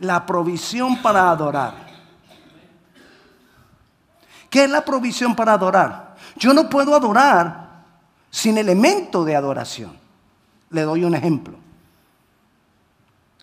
la 0.00 0.24
provisión 0.24 1.00
para 1.02 1.30
adorar. 1.30 1.88
¿Qué 4.48 4.64
es 4.64 4.70
la 4.70 4.84
provisión 4.84 5.34
para 5.34 5.54
adorar? 5.54 6.16
Yo 6.36 6.54
no 6.54 6.68
puedo 6.68 6.94
adorar 6.94 7.68
sin 8.30 8.58
elemento 8.58 9.24
de 9.24 9.36
adoración. 9.36 9.96
Le 10.70 10.82
doy 10.82 11.04
un 11.04 11.14
ejemplo. 11.14 11.56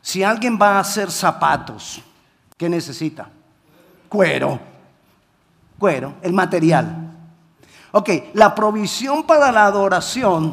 Si 0.01 0.23
alguien 0.23 0.57
va 0.61 0.77
a 0.77 0.79
hacer 0.79 1.11
zapatos, 1.11 2.01
¿qué 2.57 2.69
necesita? 2.69 3.27
Cuero. 4.07 4.59
Cuero, 5.77 6.15
el 6.21 6.33
material. 6.33 7.11
Ok, 7.91 8.09
la 8.33 8.53
provisión 8.53 9.23
para 9.23 9.51
la 9.51 9.65
adoración, 9.65 10.51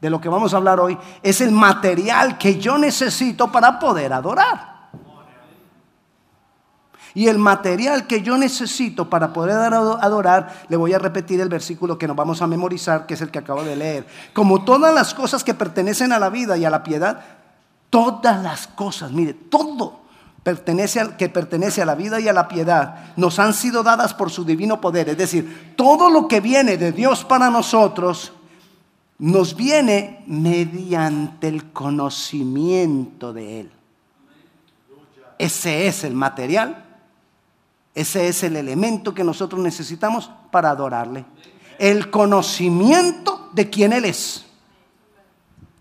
de 0.00 0.10
lo 0.10 0.20
que 0.20 0.28
vamos 0.28 0.52
a 0.52 0.56
hablar 0.56 0.80
hoy, 0.80 0.98
es 1.22 1.40
el 1.40 1.52
material 1.52 2.36
que 2.36 2.58
yo 2.58 2.76
necesito 2.76 3.50
para 3.50 3.78
poder 3.78 4.12
adorar. 4.12 4.71
Y 7.14 7.28
el 7.28 7.38
material 7.38 8.06
que 8.06 8.22
yo 8.22 8.38
necesito 8.38 9.10
para 9.10 9.32
poder 9.32 9.56
adorar, 9.56 10.64
le 10.68 10.76
voy 10.76 10.94
a 10.94 10.98
repetir 10.98 11.40
el 11.40 11.48
versículo 11.48 11.98
que 11.98 12.06
nos 12.06 12.16
vamos 12.16 12.40
a 12.40 12.46
memorizar, 12.46 13.06
que 13.06 13.14
es 13.14 13.20
el 13.20 13.30
que 13.30 13.38
acabo 13.38 13.62
de 13.62 13.76
leer. 13.76 14.06
Como 14.32 14.64
todas 14.64 14.94
las 14.94 15.12
cosas 15.12 15.44
que 15.44 15.54
pertenecen 15.54 16.12
a 16.12 16.18
la 16.18 16.30
vida 16.30 16.56
y 16.56 16.64
a 16.64 16.70
la 16.70 16.82
piedad, 16.82 17.20
todas 17.90 18.42
las 18.42 18.66
cosas, 18.66 19.12
mire, 19.12 19.34
todo 19.34 20.00
pertenece 20.42 21.00
que 21.18 21.28
pertenece 21.28 21.82
a 21.82 21.86
la 21.86 21.94
vida 21.94 22.18
y 22.18 22.28
a 22.28 22.32
la 22.32 22.48
piedad, 22.48 23.12
nos 23.16 23.38
han 23.38 23.54
sido 23.54 23.82
dadas 23.82 24.14
por 24.14 24.30
su 24.30 24.44
divino 24.44 24.80
poder. 24.80 25.08
Es 25.10 25.18
decir, 25.18 25.74
todo 25.76 26.10
lo 26.10 26.26
que 26.26 26.40
viene 26.40 26.76
de 26.76 26.92
Dios 26.92 27.24
para 27.24 27.50
nosotros, 27.50 28.32
nos 29.18 29.54
viene 29.54 30.24
mediante 30.26 31.46
el 31.46 31.70
conocimiento 31.72 33.32
de 33.32 33.60
Él. 33.60 33.72
Ese 35.38 35.86
es 35.86 36.02
el 36.02 36.14
material 36.14 36.91
ese 37.94 38.28
es 38.28 38.42
el 38.42 38.56
elemento 38.56 39.12
que 39.12 39.24
nosotros 39.24 39.60
necesitamos 39.60 40.30
para 40.50 40.70
adorarle. 40.70 41.24
El 41.78 42.10
conocimiento 42.10 43.50
de 43.52 43.68
quién 43.68 43.92
Él 43.92 44.04
es. 44.06 44.46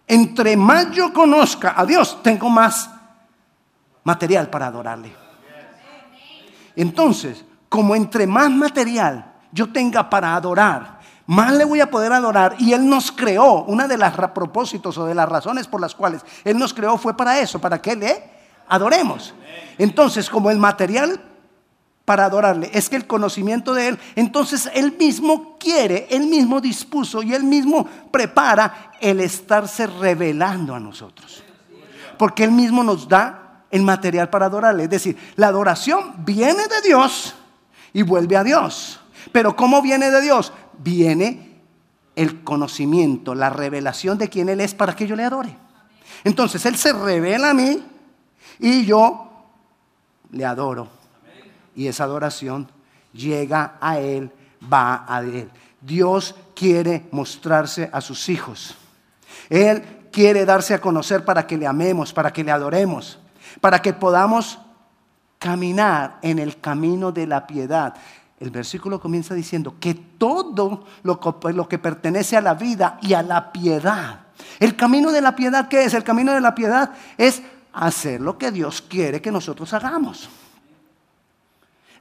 Entre 0.07 0.57
más 0.57 0.91
yo 0.91 1.13
conozca 1.13 1.73
a 1.77 1.85
Dios, 1.85 2.21
tengo 2.21 2.49
más 2.49 2.89
material 4.03 4.49
para 4.49 4.67
adorarle. 4.67 5.15
Entonces, 6.75 7.45
como 7.69 7.95
entre 7.95 8.27
más 8.27 8.49
material 8.51 9.33
yo 9.53 9.71
tenga 9.71 10.09
para 10.09 10.35
adorar, 10.35 10.99
más 11.27 11.53
le 11.53 11.63
voy 11.63 11.79
a 11.79 11.89
poder 11.89 12.11
adorar. 12.11 12.55
Y 12.59 12.73
Él 12.73 12.89
nos 12.89 13.09
creó, 13.11 13.63
una 13.63 13.87
de 13.87 13.97
las 13.97 14.13
propósitos 14.31 14.97
o 14.97 15.05
de 15.05 15.15
las 15.15 15.29
razones 15.29 15.67
por 15.67 15.79
las 15.79 15.95
cuales 15.95 16.23
Él 16.43 16.57
nos 16.57 16.73
creó 16.73 16.97
fue 16.97 17.15
para 17.15 17.39
eso, 17.39 17.59
para 17.59 17.81
que 17.81 17.95
le 17.95 18.23
adoremos. 18.67 19.33
Entonces, 19.77 20.29
como 20.29 20.51
el 20.51 20.57
material 20.57 21.21
para 22.05 22.25
adorarle, 22.25 22.69
es 22.73 22.89
que 22.89 22.95
el 22.95 23.05
conocimiento 23.05 23.73
de 23.73 23.89
Él, 23.89 23.99
entonces 24.15 24.69
Él 24.73 24.95
mismo 24.97 25.57
quiere, 25.59 26.07
Él 26.09 26.27
mismo 26.27 26.59
dispuso 26.59 27.21
y 27.21 27.33
Él 27.33 27.43
mismo 27.43 27.87
prepara 28.11 28.91
el 28.99 29.19
estarse 29.19 29.87
revelando 29.87 30.73
a 30.73 30.79
nosotros. 30.79 31.43
Porque 32.17 32.43
Él 32.43 32.51
mismo 32.51 32.83
nos 32.83 33.07
da 33.07 33.65
el 33.69 33.83
material 33.83 34.29
para 34.29 34.47
adorarle. 34.47 34.83
Es 34.83 34.89
decir, 34.89 35.17
la 35.35 35.47
adoración 35.47 36.25
viene 36.25 36.67
de 36.67 36.81
Dios 36.85 37.35
y 37.93 38.01
vuelve 38.01 38.35
a 38.35 38.43
Dios. 38.43 38.99
Pero 39.31 39.55
¿cómo 39.55 39.81
viene 39.81 40.09
de 40.11 40.21
Dios? 40.21 40.51
Viene 40.79 41.61
el 42.15 42.43
conocimiento, 42.43 43.35
la 43.35 43.49
revelación 43.49 44.17
de 44.17 44.27
quién 44.27 44.49
Él 44.49 44.59
es 44.59 44.73
para 44.73 44.95
que 44.95 45.07
yo 45.07 45.15
le 45.15 45.23
adore. 45.23 45.55
Entonces 46.23 46.65
Él 46.65 46.75
se 46.77 46.93
revela 46.93 47.51
a 47.51 47.53
mí 47.53 47.83
y 48.59 48.85
yo 48.85 49.29
le 50.31 50.45
adoro 50.45 51.00
y 51.75 51.87
esa 51.87 52.03
adoración 52.03 52.69
llega 53.13 53.77
a 53.79 53.99
Él, 53.99 54.31
va 54.71 55.05
a 55.07 55.21
Él. 55.21 55.49
Dios 55.79 56.35
quiere 56.55 57.07
mostrarse 57.11 57.89
a 57.91 58.01
sus 58.01 58.29
hijos. 58.29 58.75
Él 59.49 59.83
quiere 60.11 60.45
darse 60.45 60.73
a 60.73 60.81
conocer 60.81 61.25
para 61.25 61.47
que 61.47 61.57
le 61.57 61.67
amemos, 61.67 62.13
para 62.13 62.31
que 62.31 62.43
le 62.43 62.51
adoremos, 62.51 63.19
para 63.59 63.81
que 63.81 63.93
podamos 63.93 64.59
caminar 65.39 66.19
en 66.21 66.37
el 66.37 66.59
camino 66.59 67.11
de 67.11 67.25
la 67.25 67.47
piedad. 67.47 67.95
El 68.39 68.51
versículo 68.51 68.99
comienza 68.99 69.33
diciendo 69.33 69.75
que 69.79 69.93
todo 69.93 70.85
lo 71.03 71.67
que, 71.67 71.79
pertenece 71.79 72.37
a 72.37 72.41
la 72.41 72.53
vida 72.53 72.97
y 73.01 73.13
a 73.13 73.23
la 73.23 73.51
piedad. 73.51 74.21
El 74.59 74.75
camino 74.75 75.11
de 75.11 75.21
la 75.21 75.35
piedad, 75.35 75.67
¿qué 75.67 75.83
es? 75.83 75.93
El 75.93 76.03
camino 76.03 76.33
de 76.33 76.41
la 76.41 76.55
piedad 76.55 76.91
es 77.17 77.41
hacer 77.73 78.21
lo 78.21 78.37
que 78.37 78.51
Dios 78.51 78.81
quiere 78.81 79.21
que 79.21 79.31
nosotros 79.31 79.73
hagamos. 79.73 80.29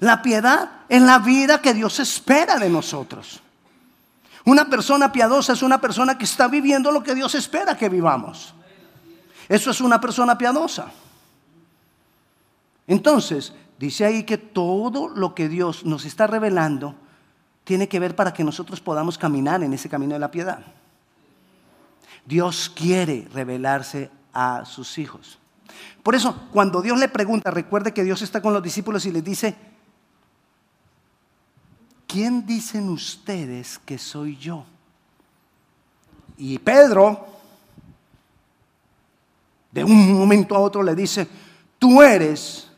La 0.00 0.22
piedad 0.22 0.70
es 0.88 1.02
la 1.02 1.18
vida 1.18 1.60
que 1.60 1.74
Dios 1.74 2.00
espera 2.00 2.58
de 2.58 2.70
nosotros. 2.70 3.40
Una 4.46 4.68
persona 4.68 5.12
piadosa 5.12 5.52
es 5.52 5.62
una 5.62 5.80
persona 5.80 6.16
que 6.16 6.24
está 6.24 6.48
viviendo 6.48 6.90
lo 6.90 7.02
que 7.02 7.14
Dios 7.14 7.34
espera 7.34 7.76
que 7.76 7.88
vivamos. 7.88 8.54
Eso 9.48 9.70
es 9.70 9.80
una 9.80 10.00
persona 10.00 10.38
piadosa. 10.38 10.90
Entonces, 12.86 13.52
dice 13.78 14.06
ahí 14.06 14.24
que 14.24 14.38
todo 14.38 15.08
lo 15.08 15.34
que 15.34 15.48
Dios 15.48 15.84
nos 15.84 16.06
está 16.06 16.26
revelando 16.26 16.94
tiene 17.64 17.88
que 17.88 18.00
ver 18.00 18.16
para 18.16 18.32
que 18.32 18.42
nosotros 18.42 18.80
podamos 18.80 19.18
caminar 19.18 19.62
en 19.62 19.72
ese 19.74 19.88
camino 19.88 20.14
de 20.14 20.18
la 20.20 20.30
piedad. 20.30 20.60
Dios 22.24 22.72
quiere 22.74 23.28
revelarse 23.32 24.10
a 24.32 24.64
sus 24.64 24.98
hijos. 24.98 25.38
Por 26.02 26.14
eso, 26.14 26.48
cuando 26.52 26.80
Dios 26.80 26.98
le 26.98 27.08
pregunta, 27.08 27.50
recuerde 27.50 27.92
que 27.92 28.02
Dios 28.02 28.22
está 28.22 28.40
con 28.40 28.54
los 28.54 28.62
discípulos 28.62 29.04
y 29.06 29.12
les 29.12 29.22
dice, 29.22 29.54
¿quién 32.10 32.44
dicen 32.44 32.88
ustedes 32.88 33.78
que 33.78 33.98
soy 33.98 34.36
yo? 34.36 34.64
Y 36.36 36.58
Pedro, 36.58 37.26
de 39.70 39.84
un 39.84 40.18
momento 40.18 40.56
a 40.56 40.60
otro, 40.60 40.82
le 40.82 40.94
dice, 40.94 41.28
tú 41.78 42.02
eres 42.02 42.68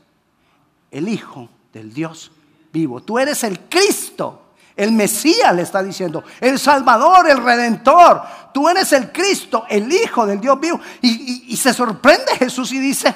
el 0.90 1.08
Hijo 1.08 1.48
del 1.72 1.92
Dios 1.92 2.32
vivo, 2.72 3.00
tú 3.02 3.18
eres 3.18 3.42
el 3.44 3.60
Cristo. 3.60 4.38
El 4.74 4.92
Mesías 4.92 5.54
le 5.54 5.62
está 5.62 5.82
diciendo, 5.82 6.24
el 6.40 6.58
Salvador, 6.58 7.28
el 7.28 7.42
Redentor, 7.42 8.22
tú 8.52 8.68
eres 8.68 8.92
el 8.92 9.12
Cristo, 9.12 9.64
el 9.68 9.90
Hijo 9.92 10.26
del 10.26 10.40
Dios 10.40 10.58
vivo. 10.58 10.80
Y, 11.02 11.56
se 11.56 11.72
sorprende 11.72 12.36
Jesús 12.38 12.72
y 12.72 12.78
dice, 12.78 13.14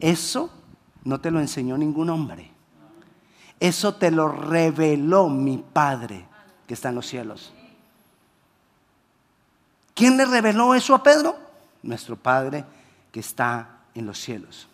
eso 0.00 0.50
no 1.04 1.20
te 1.20 1.30
lo 1.30 1.38
enseñó 1.38 1.78
ningún 1.78 2.10
hombre. 2.10 2.53
Eso 3.64 3.94
te 3.94 4.10
lo 4.10 4.28
reveló 4.28 5.30
mi 5.30 5.56
Padre 5.56 6.26
que 6.66 6.74
está 6.74 6.90
en 6.90 6.96
los 6.96 7.06
cielos. 7.06 7.50
¿Quién 9.94 10.18
le 10.18 10.26
reveló 10.26 10.74
eso 10.74 10.94
a 10.94 11.02
Pedro? 11.02 11.38
Nuestro 11.82 12.14
Padre 12.14 12.66
que 13.10 13.20
está 13.20 13.78
en 13.94 14.04
los 14.04 14.20
cielos. 14.20 14.68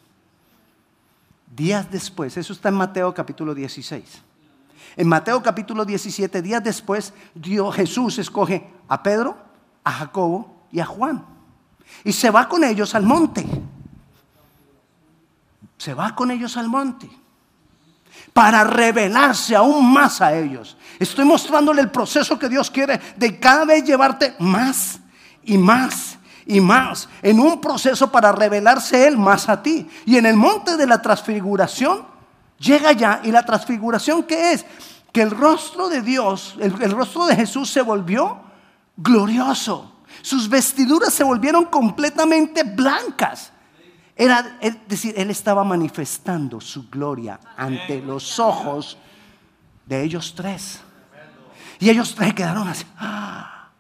Días 1.55 1.89
después, 1.89 2.37
eso 2.37 2.53
está 2.53 2.71
en 2.71 2.75
Mateo 2.75 3.15
capítulo 3.15 3.55
16. 3.55 4.23
En 4.97 5.07
Mateo 5.07 5.41
capítulo 5.41 5.85
17, 5.85 6.43
días 6.43 6.65
después, 6.65 7.15
Dios, 7.33 7.73
Jesús 7.77 8.19
escoge 8.19 8.69
a 8.89 9.05
Pedro, 9.05 9.39
a 9.85 9.93
Jacobo 9.93 10.65
y 10.73 10.81
a 10.81 10.87
Juan. 10.87 11.25
Y 12.03 12.11
se 12.13 12.29
va 12.29 12.49
con 12.49 12.65
ellos 12.65 12.97
al 12.97 13.05
monte. 13.05 13.47
Se 15.79 15.95
va 15.95 16.13
con 16.17 16.33
ellos 16.33 16.57
al 16.57 16.69
monte 16.69 17.20
para 18.33 18.65
revelarse 18.65 19.57
aún 19.57 19.93
más 19.93 20.21
a 20.21 20.35
ellos. 20.35 20.77
Estoy 20.99 21.25
mostrándole 21.25 21.81
el 21.81 21.91
proceso 21.91 22.39
que 22.39 22.49
Dios 22.49 22.71
quiere 22.71 23.01
de 23.17 23.39
cada 23.39 23.65
vez 23.65 23.85
llevarte 23.85 24.35
más 24.39 25.01
y 25.43 25.57
más 25.59 26.19
y 26.47 26.61
más 26.61 27.09
en 27.23 27.39
un 27.39 27.61
proceso 27.61 28.11
para 28.11 28.33
revelarse 28.33 29.07
Él 29.07 29.17
más 29.17 29.49
a 29.49 29.63
ti. 29.63 29.89
Y 30.05 30.17
en 30.17 30.27
el 30.27 30.37
monte 30.37 30.77
de 30.77 30.87
la 30.87 31.01
transfiguración 31.01 32.05
llega 32.59 32.93
ya 32.93 33.21
y 33.25 33.31
la 33.31 33.45
transfiguración 33.45 34.25
que 34.25 34.53
es 34.53 34.67
que 35.13 35.23
el 35.23 35.31
rostro 35.31 35.89
de 35.89 36.03
Dios, 36.03 36.57
el, 36.61 36.91
rostro 36.91 37.27
de 37.27 37.37
Jesús 37.37 37.71
se 37.71 37.83
volvió 37.83 38.41
glorioso. 38.97 39.93
Sus 40.23 40.49
vestiduras 40.49 41.13
se 41.13 41.25
volvieron 41.25 41.65
completamente 41.67 42.63
blancas. 42.65 43.53
Era, 44.21 44.59
es 44.61 44.77
decir, 44.87 45.15
Él 45.17 45.31
estaba 45.31 45.65
manifestando 45.65 46.61
su 46.61 46.91
gloria 46.91 47.41
ante 47.57 48.03
los 48.03 48.39
ojos 48.39 48.99
de 49.87 50.03
ellos 50.03 50.35
tres. 50.37 50.83
Y 51.79 51.89
ellos 51.89 52.15
tres 52.15 52.35
quedaron 52.35 52.69
así. 52.69 52.85
¡Ah! 52.99 53.71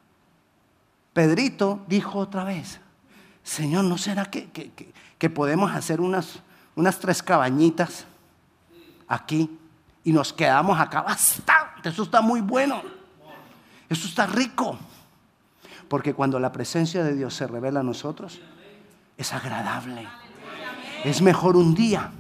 Pedrito 1.12 1.84
dijo 1.86 2.18
otra 2.18 2.44
vez, 2.44 2.80
Señor, 3.42 3.84
¿no 3.84 3.98
será 3.98 4.24
que, 4.30 4.48
que, 5.18 5.28
podemos 5.28 5.72
hacer 5.72 6.00
unas, 6.00 6.38
unas 6.74 6.98
tres 6.98 7.22
cabañitas 7.22 8.06
aquí 9.08 9.58
y 10.04 10.10
nos 10.10 10.32
quedamos 10.32 10.80
acá 10.80 11.02
bastante? 11.02 11.90
Eso 11.90 12.04
está 12.04 12.22
muy 12.22 12.40
bueno. 12.40 12.80
Eso 13.90 14.08
está 14.08 14.26
rico. 14.26 14.78
Porque 15.86 16.14
cuando 16.14 16.40
la 16.40 16.50
presencia 16.50 17.04
de 17.04 17.14
Dios 17.14 17.34
se 17.34 17.46
revela 17.46 17.80
a 17.80 17.82
nosotros, 17.82 18.40
es 19.18 19.34
agradable 19.34 20.08
Es 21.04 21.22
mejor 21.22 21.56
un 21.56 21.74
día 21.74 22.10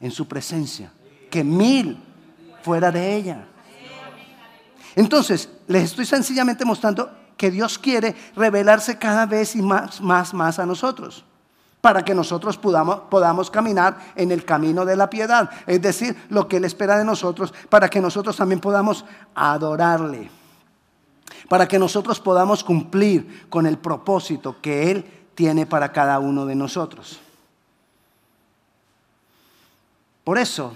en 0.00 0.10
su 0.10 0.26
presencia 0.26 0.92
que 1.30 1.44
mil 1.44 1.98
fuera 2.62 2.90
de 2.90 3.16
ella. 3.16 3.46
Entonces, 4.94 5.48
les 5.66 5.84
estoy 5.84 6.06
sencillamente 6.06 6.64
mostrando 6.64 7.10
que 7.36 7.50
Dios 7.50 7.78
quiere 7.78 8.14
revelarse 8.34 8.98
cada 8.98 9.26
vez 9.26 9.54
y 9.54 9.62
más, 9.62 10.00
más, 10.00 10.32
más 10.32 10.58
a 10.58 10.66
nosotros 10.66 11.24
para 11.86 12.04
que 12.04 12.16
nosotros 12.16 12.56
podamos, 12.56 13.02
podamos 13.08 13.48
caminar 13.48 13.96
en 14.16 14.32
el 14.32 14.44
camino 14.44 14.84
de 14.84 14.96
la 14.96 15.08
piedad, 15.08 15.48
es 15.68 15.80
decir, 15.80 16.16
lo 16.30 16.48
que 16.48 16.56
Él 16.56 16.64
espera 16.64 16.98
de 16.98 17.04
nosotros, 17.04 17.54
para 17.68 17.88
que 17.88 18.00
nosotros 18.00 18.36
también 18.36 18.58
podamos 18.58 19.04
adorarle, 19.36 20.28
para 21.48 21.68
que 21.68 21.78
nosotros 21.78 22.18
podamos 22.18 22.64
cumplir 22.64 23.46
con 23.48 23.66
el 23.66 23.78
propósito 23.78 24.56
que 24.60 24.90
Él 24.90 25.04
tiene 25.36 25.64
para 25.64 25.92
cada 25.92 26.18
uno 26.18 26.44
de 26.44 26.56
nosotros. 26.56 27.20
Por 30.26 30.38
eso, 30.38 30.74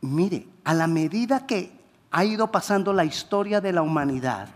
mire, 0.00 0.46
a 0.64 0.72
la 0.72 0.86
medida 0.86 1.46
que 1.46 1.70
ha 2.10 2.24
ido 2.24 2.50
pasando 2.50 2.90
la 2.94 3.04
historia 3.04 3.60
de 3.60 3.70
la 3.70 3.82
humanidad, 3.82 4.48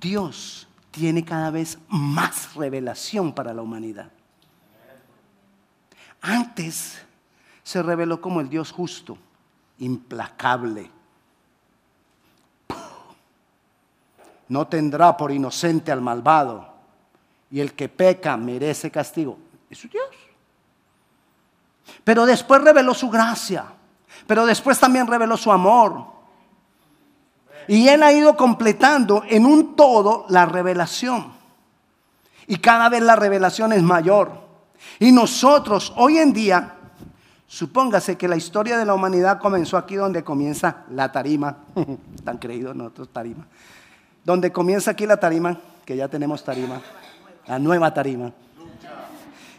Dios 0.00 0.66
tiene 0.90 1.22
cada 1.22 1.50
vez 1.50 1.76
más 1.88 2.54
revelación 2.54 3.34
para 3.34 3.52
la 3.52 3.60
humanidad. 3.60 4.10
Antes 6.22 7.02
se 7.62 7.82
reveló 7.82 8.18
como 8.18 8.40
el 8.40 8.48
Dios 8.48 8.72
justo, 8.72 9.18
implacable. 9.80 10.90
No 14.48 14.66
tendrá 14.66 15.14
por 15.14 15.30
inocente 15.30 15.92
al 15.92 16.00
malvado, 16.00 16.72
y 17.50 17.60
el 17.60 17.74
que 17.74 17.90
peca 17.90 18.34
merece 18.38 18.90
castigo. 18.90 19.36
Es 19.68 19.76
su 19.76 19.88
Dios. 19.88 20.06
Pero 22.04 22.26
después 22.26 22.62
reveló 22.62 22.94
su 22.94 23.10
gracia, 23.10 23.64
pero 24.26 24.46
después 24.46 24.78
también 24.78 25.06
reveló 25.06 25.36
su 25.36 25.52
amor, 25.52 26.12
y 27.68 27.88
Él 27.88 28.02
ha 28.02 28.12
ido 28.12 28.36
completando 28.36 29.22
en 29.28 29.46
un 29.46 29.76
todo 29.76 30.26
la 30.28 30.46
revelación. 30.46 31.32
Y 32.46 32.56
cada 32.56 32.88
vez 32.88 33.02
la 33.02 33.16
revelación 33.16 33.72
es 33.72 33.82
mayor. 33.82 34.32
Y 34.98 35.12
nosotros 35.12 35.92
hoy 35.96 36.18
en 36.18 36.32
día, 36.32 36.74
supóngase 37.46 38.16
que 38.16 38.28
la 38.28 38.36
historia 38.36 38.76
de 38.76 38.84
la 38.84 38.94
humanidad 38.94 39.38
comenzó 39.38 39.76
aquí 39.76 39.94
donde 39.94 40.24
comienza 40.24 40.84
la 40.90 41.12
tarima. 41.12 41.58
Están 42.14 42.38
creídos 42.38 42.74
nosotros 42.74 43.08
tarima. 43.12 43.46
Donde 44.24 44.50
comienza 44.52 44.90
aquí 44.92 45.06
la 45.06 45.18
tarima, 45.18 45.58
que 45.84 45.96
ya 45.96 46.08
tenemos 46.08 46.44
tarima. 46.44 46.80
La 47.46 47.58
nueva 47.58 47.92
tarima. 47.94 48.32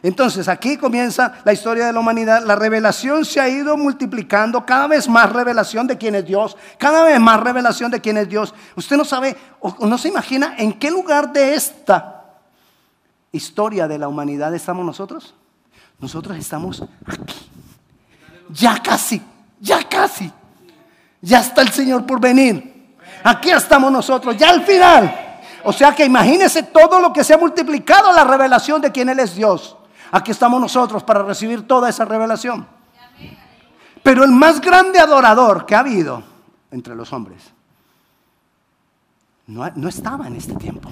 Entonces 0.04 0.50
aquí 0.50 0.76
comienza 0.76 1.42
la 1.46 1.54
historia 1.54 1.86
de 1.86 1.94
la 1.94 2.02
humanidad. 2.02 2.44
La 2.44 2.58
revelación 2.58 3.24
se 3.24 3.40
ha 3.40 3.48
ido 3.48 3.78
multiplicando, 3.78 4.66
cada 4.66 4.86
vez 4.86 5.08
más 5.08 5.32
revelación 5.32 5.88
de 5.88 5.98
quién 5.98 6.14
es 6.14 6.26
Dios, 6.26 6.58
cada 6.78 7.04
vez 7.06 7.18
más 7.22 7.40
revelación 7.40 7.90
de 7.90 8.02
quién 8.02 8.18
es 8.18 8.28
Dios. 8.28 8.54
Usted 8.76 8.98
no 8.98 9.06
sabe 9.06 9.38
o 9.62 9.88
no 9.88 9.98
se 9.98 10.10
imagina 10.10 10.56
en 10.58 10.74
qué 10.74 10.92
lugar 10.92 11.32
de 11.32 11.56
esta 11.56 12.26
historia 13.32 13.88
de 13.88 13.98
la 13.98 14.10
humanidad 14.10 14.54
estamos 14.54 14.86
nosotros. 14.86 15.34
Nosotros 16.00 16.38
estamos 16.38 16.84
aquí. 17.06 17.50
Ya 18.50 18.84
casi, 18.84 19.22
ya 19.62 19.88
casi. 19.88 20.30
Ya 21.22 21.40
está 21.40 21.62
el 21.62 21.70
Señor 21.70 22.06
por 22.06 22.20
venir. 22.20 22.98
Aquí 23.24 23.52
estamos 23.52 23.90
nosotros, 23.90 24.36
ya 24.36 24.50
al 24.50 24.64
final. 24.64 25.40
O 25.64 25.72
sea 25.72 25.96
que 25.96 26.04
imagínese 26.04 26.64
todo 26.64 27.00
lo 27.00 27.14
que 27.14 27.24
se 27.24 27.34
ha 27.34 27.38
multiplicado 27.38 28.12
la 28.12 28.26
revelación 28.26 28.82
de 28.82 28.92
quién 28.92 29.08
Él 29.08 29.22
es 29.22 29.34
Dios. 29.34 29.78
Aquí 30.16 30.30
estamos 30.30 30.62
nosotros 30.62 31.04
para 31.04 31.24
recibir 31.24 31.68
toda 31.68 31.90
esa 31.90 32.06
revelación. 32.06 32.68
Pero 34.04 34.24
el 34.24 34.32
más 34.32 34.62
grande 34.62 35.00
adorador 35.00 35.66
que 35.66 35.74
ha 35.74 35.80
habido 35.80 36.22
entre 36.70 36.94
los 36.94 37.12
hombres 37.12 37.52
no, 39.48 39.68
no 39.74 39.90
estaba 39.90 40.28
en 40.28 40.36
este 40.36 40.54
tiempo. 40.54 40.92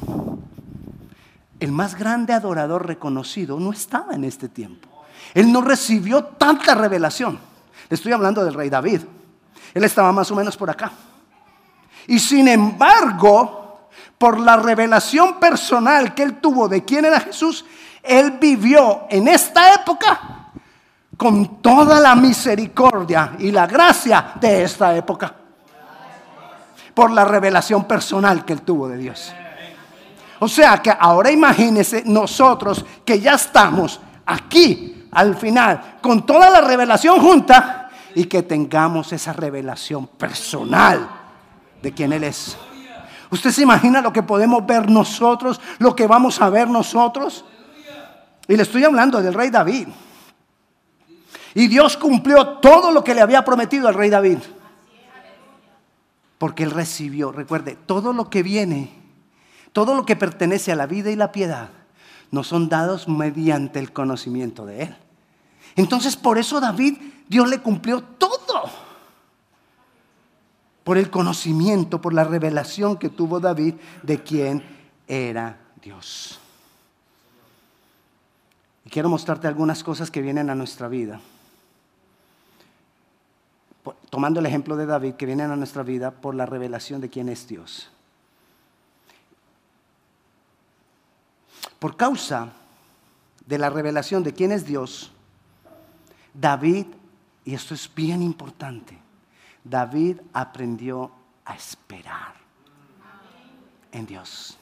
El 1.59 1.71
más 1.71 1.93
grande 1.93 2.33
adorador 2.33 2.87
reconocido 2.87 3.59
no 3.59 3.71
estaba 3.71 4.15
en 4.15 4.23
este 4.23 4.49
tiempo. 4.49 4.89
Él 5.35 5.51
no 5.53 5.61
recibió 5.61 6.23
tanta 6.23 6.73
revelación. 6.73 7.37
Estoy 7.91 8.13
hablando 8.13 8.43
del 8.43 8.55
rey 8.55 8.71
David. 8.71 9.01
Él 9.75 9.83
estaba 9.83 10.11
más 10.11 10.31
o 10.31 10.35
menos 10.35 10.57
por 10.57 10.71
acá. 10.71 10.91
Y 12.07 12.17
sin 12.17 12.47
embargo, 12.47 13.87
por 14.17 14.39
la 14.39 14.57
revelación 14.57 15.39
personal 15.39 16.15
que 16.15 16.23
él 16.23 16.39
tuvo 16.41 16.67
de 16.67 16.83
quién 16.83 17.05
era 17.05 17.19
Jesús, 17.19 17.65
él 18.03 18.37
vivió 18.39 19.07
en 19.09 19.27
esta 19.27 19.73
época 19.73 20.19
con 21.17 21.61
toda 21.61 21.99
la 21.99 22.15
misericordia 22.15 23.33
y 23.39 23.51
la 23.51 23.67
gracia 23.67 24.33
de 24.39 24.63
esta 24.63 24.95
época. 24.95 25.33
Por 26.93 27.11
la 27.11 27.25
revelación 27.25 27.85
personal 27.85 28.43
que 28.43 28.53
él 28.53 28.61
tuvo 28.63 28.87
de 28.87 28.97
Dios. 28.97 29.33
O 30.39 30.47
sea 30.47 30.81
que 30.81 30.91
ahora 30.97 31.31
imagínese 31.31 32.03
nosotros 32.05 32.83
que 33.05 33.19
ya 33.19 33.35
estamos 33.35 33.99
aquí 34.25 35.07
al 35.11 35.35
final 35.35 35.97
con 36.01 36.25
toda 36.25 36.49
la 36.49 36.61
revelación 36.61 37.19
junta 37.19 37.89
y 38.15 38.25
que 38.25 38.43
tengamos 38.43 39.13
esa 39.13 39.33
revelación 39.33 40.07
personal 40.07 41.07
de 41.81 41.91
quién 41.93 42.13
Él 42.13 42.23
es. 42.23 42.57
¿Usted 43.29 43.51
se 43.51 43.61
imagina 43.61 44.01
lo 44.01 44.11
que 44.11 44.23
podemos 44.23 44.65
ver 44.65 44.89
nosotros, 44.89 45.61
lo 45.79 45.95
que 45.95 46.07
vamos 46.07 46.41
a 46.41 46.49
ver 46.49 46.67
nosotros? 46.67 47.45
Y 48.51 48.57
le 48.57 48.63
estoy 48.63 48.83
hablando 48.83 49.21
del 49.21 49.33
rey 49.33 49.49
David. 49.49 49.87
Y 51.53 51.67
Dios 51.69 51.95
cumplió 51.95 52.57
todo 52.57 52.91
lo 52.91 53.01
que 53.01 53.15
le 53.15 53.21
había 53.21 53.45
prometido 53.45 53.87
al 53.87 53.93
rey 53.93 54.09
David. 54.09 54.39
Porque 56.37 56.63
él 56.63 56.71
recibió, 56.71 57.31
recuerde, 57.31 57.77
todo 57.85 58.11
lo 58.11 58.29
que 58.29 58.43
viene, 58.43 58.91
todo 59.71 59.95
lo 59.95 60.05
que 60.05 60.17
pertenece 60.17 60.73
a 60.73 60.75
la 60.75 60.85
vida 60.85 61.09
y 61.09 61.15
la 61.15 61.31
piedad, 61.31 61.69
no 62.29 62.43
son 62.43 62.67
dados 62.67 63.07
mediante 63.07 63.79
el 63.79 63.93
conocimiento 63.93 64.65
de 64.65 64.83
él. 64.83 64.97
Entonces 65.77 66.17
por 66.17 66.37
eso 66.37 66.59
David, 66.59 66.97
Dios 67.29 67.47
le 67.47 67.59
cumplió 67.59 68.03
todo. 68.03 68.63
Por 70.83 70.97
el 70.97 71.09
conocimiento, 71.09 72.01
por 72.01 72.13
la 72.13 72.25
revelación 72.25 72.97
que 72.97 73.07
tuvo 73.07 73.39
David 73.39 73.75
de 74.03 74.21
quién 74.21 74.61
era 75.07 75.57
Dios. 75.81 76.41
Quiero 78.91 79.07
mostrarte 79.07 79.47
algunas 79.47 79.85
cosas 79.85 80.11
que 80.11 80.21
vienen 80.21 80.49
a 80.49 80.55
nuestra 80.55 80.89
vida. 80.89 81.21
Tomando 84.09 84.41
el 84.41 84.45
ejemplo 84.45 84.75
de 84.75 84.85
David, 84.85 85.13
que 85.13 85.25
vienen 85.25 85.49
a 85.49 85.55
nuestra 85.55 85.81
vida 85.81 86.11
por 86.11 86.35
la 86.35 86.45
revelación 86.45 86.99
de 86.99 87.09
quién 87.09 87.29
es 87.29 87.47
Dios. 87.47 87.89
Por 91.79 91.95
causa 91.95 92.51
de 93.45 93.57
la 93.57 93.69
revelación 93.69 94.23
de 94.23 94.33
quién 94.33 94.51
es 94.51 94.65
Dios, 94.65 95.13
David, 96.33 96.87
y 97.45 97.53
esto 97.53 97.73
es 97.73 97.89
bien 97.95 98.21
importante, 98.21 98.97
David 99.63 100.17
aprendió 100.33 101.11
a 101.45 101.55
esperar 101.55 102.33
en 103.93 104.05
Dios. 104.05 104.57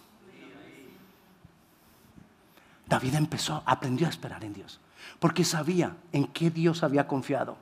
David 2.89 3.15
empezó, 3.15 3.61
aprendió 3.65 4.07
a 4.07 4.09
esperar 4.09 4.43
en 4.43 4.53
Dios, 4.53 4.79
porque 5.19 5.45
sabía 5.45 5.95
en 6.11 6.27
qué 6.27 6.49
Dios 6.49 6.83
había 6.83 7.07
confiado, 7.07 7.55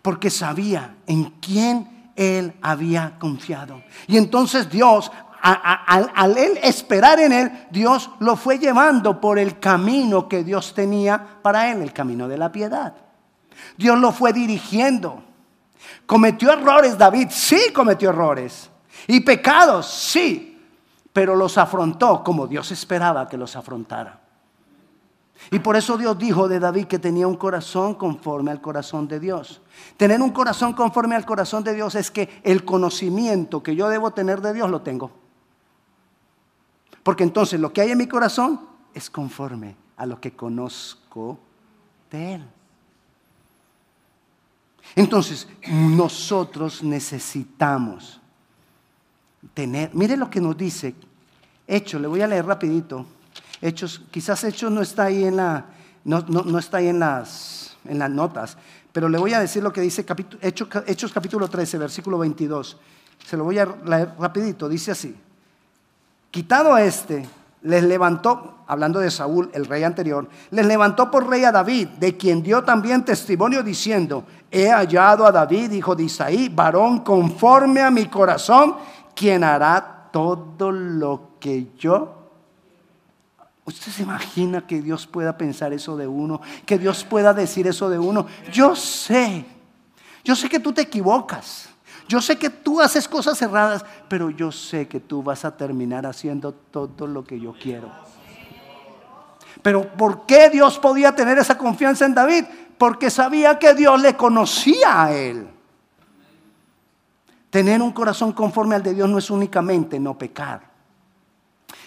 porque 0.00 0.30
sabía 0.30 0.96
en 1.06 1.24
quién 1.40 2.10
él 2.16 2.54
había 2.62 3.18
confiado. 3.18 3.82
Y 4.06 4.16
entonces 4.16 4.70
Dios, 4.70 5.12
al, 5.42 6.36
esperar 6.62 7.20
en 7.20 7.32
él, 7.32 7.66
Dios 7.70 8.10
lo 8.20 8.36
fue 8.36 8.58
llevando 8.58 9.20
por 9.20 9.38
el 9.38 9.58
camino 9.58 10.26
que 10.26 10.42
Dios 10.42 10.74
tenía 10.74 11.38
para 11.42 11.70
él, 11.70 11.82
el 11.82 11.92
camino 11.92 12.26
de 12.28 12.38
la 12.38 12.50
piedad. 12.50 12.94
Dios 13.76 13.98
lo 13.98 14.12
fue 14.12 14.32
dirigiendo. 14.32 15.22
¿Cometió 16.06 16.52
errores 16.52 16.96
David? 16.96 17.28
Sí, 17.30 17.72
cometió 17.74 18.08
errores. 18.10 18.70
¿Y 19.06 19.20
pecados? 19.20 19.86
Sí, 19.86 20.51
pero 21.12 21.36
los 21.36 21.58
afrontó 21.58 22.22
como 22.24 22.46
Dios 22.46 22.70
esperaba 22.70 23.28
que 23.28 23.36
los 23.36 23.56
afrontara. 23.56 24.20
Y 25.50 25.58
por 25.58 25.76
eso 25.76 25.98
Dios 25.98 26.16
dijo 26.18 26.48
de 26.48 26.60
David 26.60 26.86
que 26.86 26.98
tenía 26.98 27.26
un 27.26 27.36
corazón 27.36 27.94
conforme 27.94 28.50
al 28.50 28.60
corazón 28.60 29.08
de 29.08 29.18
Dios. 29.18 29.60
Tener 29.96 30.22
un 30.22 30.30
corazón 30.30 30.72
conforme 30.72 31.16
al 31.16 31.26
corazón 31.26 31.64
de 31.64 31.74
Dios 31.74 31.94
es 31.96 32.10
que 32.10 32.40
el 32.44 32.64
conocimiento 32.64 33.62
que 33.62 33.74
yo 33.74 33.88
debo 33.88 34.12
tener 34.12 34.40
de 34.40 34.52
Dios 34.54 34.70
lo 34.70 34.82
tengo. 34.82 35.10
Porque 37.02 37.24
entonces 37.24 37.58
lo 37.58 37.72
que 37.72 37.80
hay 37.80 37.90
en 37.90 37.98
mi 37.98 38.06
corazón 38.06 38.60
es 38.94 39.10
conforme 39.10 39.74
a 39.96 40.06
lo 40.06 40.20
que 40.20 40.32
conozco 40.36 41.38
de 42.10 42.34
Él. 42.34 42.44
Entonces, 44.94 45.48
nosotros 45.68 46.82
necesitamos 46.82 48.21
mire 49.92 50.16
lo 50.16 50.30
que 50.30 50.40
nos 50.40 50.56
dice, 50.56 50.94
hecho, 51.66 51.98
le 51.98 52.08
voy 52.08 52.22
a 52.22 52.26
leer 52.26 52.46
rapidito, 52.46 53.06
Hechos, 53.60 54.02
quizás 54.10 54.42
Hechos 54.44 54.72
no 54.72 54.82
está 54.82 55.04
ahí 55.04 55.24
en 55.24 55.36
la, 55.36 55.66
no, 56.04 56.58
está 56.58 56.78
ahí 56.78 56.88
en 56.88 56.98
las, 56.98 57.76
en 57.84 57.98
las 57.98 58.10
notas, 58.10 58.56
pero 58.92 59.08
le 59.08 59.18
voy 59.18 59.32
a 59.34 59.40
decir 59.40 59.62
lo 59.62 59.72
que 59.72 59.80
dice 59.80 60.04
Hechos, 60.40 60.68
Hechos 60.86 61.12
capítulo 61.12 61.48
13, 61.48 61.78
versículo 61.78 62.18
22. 62.18 62.76
Se 63.24 63.36
lo 63.36 63.44
voy 63.44 63.58
a 63.58 63.66
leer 63.84 64.10
rapidito, 64.18 64.68
dice 64.68 64.90
así. 64.90 65.16
Quitado 66.30 66.76
este, 66.76 67.28
les 67.62 67.84
levantó, 67.84 68.64
hablando 68.66 68.98
de 68.98 69.10
Saúl, 69.10 69.50
el 69.54 69.66
rey 69.66 69.84
anterior, 69.84 70.28
les 70.50 70.66
levantó 70.66 71.10
por 71.10 71.28
rey 71.28 71.44
a 71.44 71.52
David, 71.52 71.88
de 72.00 72.16
quien 72.16 72.42
dio 72.42 72.64
también 72.64 73.04
testimonio 73.04 73.62
diciendo, 73.62 74.24
he 74.50 74.68
hallado 74.70 75.24
a 75.24 75.32
David, 75.32 75.72
hijo 75.72 75.94
de 75.94 76.04
Isaí, 76.04 76.48
varón 76.48 77.00
conforme 77.00 77.80
a 77.80 77.90
mi 77.90 78.06
corazón, 78.06 78.76
quien 79.14 79.44
hará 79.44 80.08
todo 80.12 80.70
lo 80.70 81.30
que 81.40 81.68
yo. 81.78 82.18
¿Usted 83.64 83.92
se 83.92 84.02
imagina 84.02 84.66
que 84.66 84.82
Dios 84.82 85.06
pueda 85.06 85.36
pensar 85.38 85.72
eso 85.72 85.96
de 85.96 86.06
uno? 86.06 86.40
Que 86.66 86.78
Dios 86.78 87.04
pueda 87.04 87.32
decir 87.32 87.66
eso 87.66 87.88
de 87.88 87.98
uno. 87.98 88.26
Yo 88.52 88.74
sé, 88.74 89.44
yo 90.24 90.34
sé 90.34 90.48
que 90.48 90.60
tú 90.60 90.72
te 90.72 90.82
equivocas. 90.82 91.68
Yo 92.08 92.20
sé 92.20 92.36
que 92.36 92.50
tú 92.50 92.80
haces 92.80 93.08
cosas 93.08 93.40
erradas, 93.40 93.84
pero 94.08 94.28
yo 94.30 94.52
sé 94.52 94.88
que 94.88 95.00
tú 95.00 95.22
vas 95.22 95.44
a 95.44 95.56
terminar 95.56 96.04
haciendo 96.04 96.52
todo 96.52 97.06
lo 97.06 97.24
que 97.24 97.38
yo 97.38 97.54
quiero. 97.54 97.90
Pero 99.62 99.88
¿por 99.92 100.26
qué 100.26 100.50
Dios 100.50 100.78
podía 100.78 101.14
tener 101.14 101.38
esa 101.38 101.56
confianza 101.56 102.04
en 102.04 102.14
David? 102.14 102.44
Porque 102.76 103.10
sabía 103.10 103.58
que 103.58 103.74
Dios 103.74 104.02
le 104.02 104.16
conocía 104.16 105.04
a 105.04 105.12
él. 105.12 105.51
Tener 107.52 107.82
un 107.82 107.92
corazón 107.92 108.32
conforme 108.32 108.76
al 108.76 108.82
de 108.82 108.94
Dios 108.94 109.10
no 109.10 109.18
es 109.18 109.28
únicamente 109.28 110.00
no 110.00 110.16
pecar. 110.16 110.70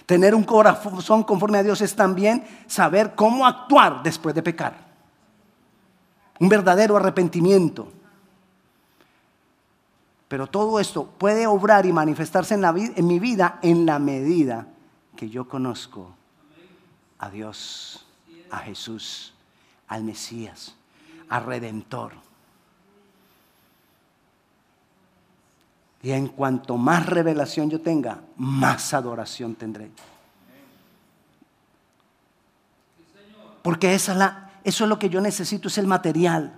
Tener 0.06 0.36
un 0.36 0.44
corazón 0.44 1.24
conforme 1.24 1.58
a 1.58 1.64
Dios 1.64 1.82
es 1.82 1.96
también 1.96 2.46
saber 2.68 3.16
cómo 3.16 3.48
actuar 3.48 4.04
después 4.04 4.36
de 4.36 4.44
pecar. 4.44 4.78
Un 6.40 6.50
verdadero 6.50 6.96
arrepentimiento. 6.98 7.92
Pero 10.28 10.46
todo 10.46 10.80
esto 10.80 11.08
puede 11.18 11.48
obrar 11.48 11.88
y 11.88 11.92
manifestarse 11.92 12.54
en, 12.54 13.08
mi 13.08 13.18
vida 13.18 13.58
en 13.64 13.88
la 13.88 13.98
medida 13.98 14.68
que 15.16 15.32
yo 15.32 15.48
conozco 15.48 16.14
a 17.18 17.32
Dios, 17.32 18.06
a 18.52 18.60
Jesús, 18.60 19.34
al 19.88 20.04
Mesías, 20.04 20.76
al 21.28 21.44
Redentor. 21.44 22.12
Y 26.06 26.12
en 26.12 26.28
cuanto 26.28 26.78
más 26.78 27.08
revelación 27.08 27.68
yo 27.68 27.82
tenga, 27.82 28.20
más 28.38 28.94
adoración 28.94 29.56
tendré. 29.56 29.90
Porque 33.64 33.96
esa 33.96 34.14
la, 34.14 34.52
eso 34.64 34.84
es 34.84 34.90
lo 34.92 35.00
que 35.00 35.10
yo 35.10 35.20
necesito, 35.20 35.68
es 35.68 35.80
el 35.80 35.88
material. 35.88 36.54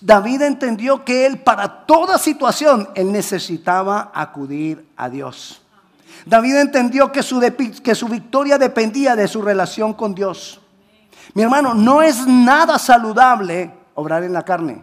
David 0.00 0.40
entendió 0.40 1.04
que 1.04 1.26
él 1.26 1.40
para 1.42 1.84
toda 1.84 2.16
situación, 2.16 2.88
él 2.94 3.12
necesitaba 3.12 4.10
acudir 4.14 4.88
a 4.96 5.10
Dios. 5.10 5.60
David 6.24 6.56
entendió 6.56 7.12
que 7.12 7.22
su, 7.22 7.42
que 7.84 7.94
su 7.94 8.08
victoria 8.08 8.56
dependía 8.56 9.14
de 9.14 9.28
su 9.28 9.42
relación 9.42 9.92
con 9.92 10.14
Dios. 10.14 10.62
Mi 11.34 11.42
hermano, 11.42 11.74
no 11.74 12.00
es 12.00 12.26
nada 12.26 12.78
saludable 12.78 13.70
obrar 13.96 14.24
en 14.24 14.32
la 14.32 14.46
carne. 14.46 14.82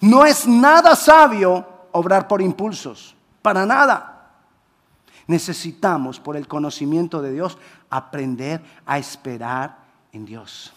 No 0.00 0.26
es 0.26 0.48
nada 0.48 0.96
sabio 0.96 1.75
obrar 1.96 2.28
por 2.28 2.42
impulsos. 2.42 3.14
Para 3.42 3.66
nada. 3.66 4.12
Necesitamos, 5.26 6.20
por 6.20 6.36
el 6.36 6.46
conocimiento 6.46 7.20
de 7.20 7.32
Dios, 7.32 7.58
aprender 7.90 8.62
a 8.84 8.98
esperar 8.98 9.78
en 10.12 10.24
Dios. 10.24 10.72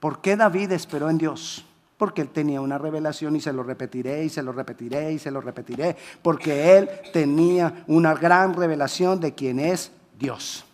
¿Por 0.00 0.20
qué 0.20 0.36
David 0.36 0.72
esperó 0.72 1.08
en 1.08 1.16
Dios? 1.16 1.64
Porque 1.96 2.22
él 2.22 2.28
tenía 2.28 2.60
una 2.60 2.76
revelación 2.76 3.36
y 3.36 3.40
se 3.40 3.52
lo 3.52 3.62
repetiré 3.62 4.24
y 4.24 4.28
se 4.28 4.42
lo 4.42 4.52
repetiré 4.52 5.12
y 5.12 5.18
se 5.18 5.30
lo 5.30 5.40
repetiré. 5.40 5.96
Porque 6.20 6.76
él 6.76 6.90
tenía 7.12 7.84
una 7.86 8.14
gran 8.14 8.52
revelación 8.52 9.20
de 9.20 9.34
quién 9.34 9.60
es 9.60 9.92
Dios. 10.18 10.64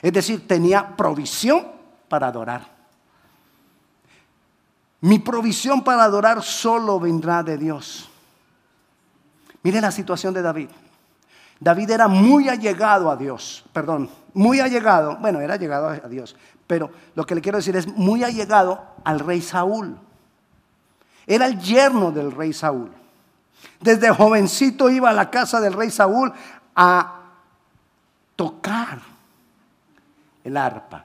Es 0.00 0.12
decir, 0.12 0.48
tenía 0.48 0.96
provisión 0.96 1.66
para 2.08 2.28
adorar. 2.28 2.72
Mi 5.00 5.18
provisión 5.18 5.84
para 5.84 6.04
adorar 6.04 6.42
solo 6.42 6.98
vendrá 6.98 7.42
de 7.42 7.58
Dios. 7.58 8.08
Mire 9.62 9.80
la 9.80 9.90
situación 9.90 10.34
de 10.34 10.42
David. 10.42 10.68
David 11.60 11.90
era 11.90 12.08
muy 12.08 12.48
allegado 12.48 13.10
a 13.10 13.16
Dios, 13.16 13.64
perdón, 13.72 14.10
muy 14.34 14.58
allegado, 14.58 15.16
bueno, 15.18 15.40
era 15.40 15.54
allegado 15.54 15.88
a 15.88 16.08
Dios, 16.08 16.34
pero 16.66 16.90
lo 17.14 17.24
que 17.24 17.36
le 17.36 17.40
quiero 17.40 17.58
decir 17.58 17.76
es 17.76 17.86
muy 17.86 18.24
allegado 18.24 18.82
al 19.04 19.20
rey 19.20 19.40
Saúl. 19.40 19.96
Era 21.26 21.46
el 21.46 21.60
yerno 21.60 22.10
del 22.10 22.32
rey 22.32 22.52
Saúl. 22.52 22.90
Desde 23.80 24.10
jovencito 24.10 24.90
iba 24.90 25.10
a 25.10 25.12
la 25.12 25.30
casa 25.30 25.60
del 25.60 25.74
rey 25.74 25.90
Saúl 25.90 26.32
a 26.74 27.20
tocar 28.34 29.00
el 30.42 30.56
arpa. 30.56 31.04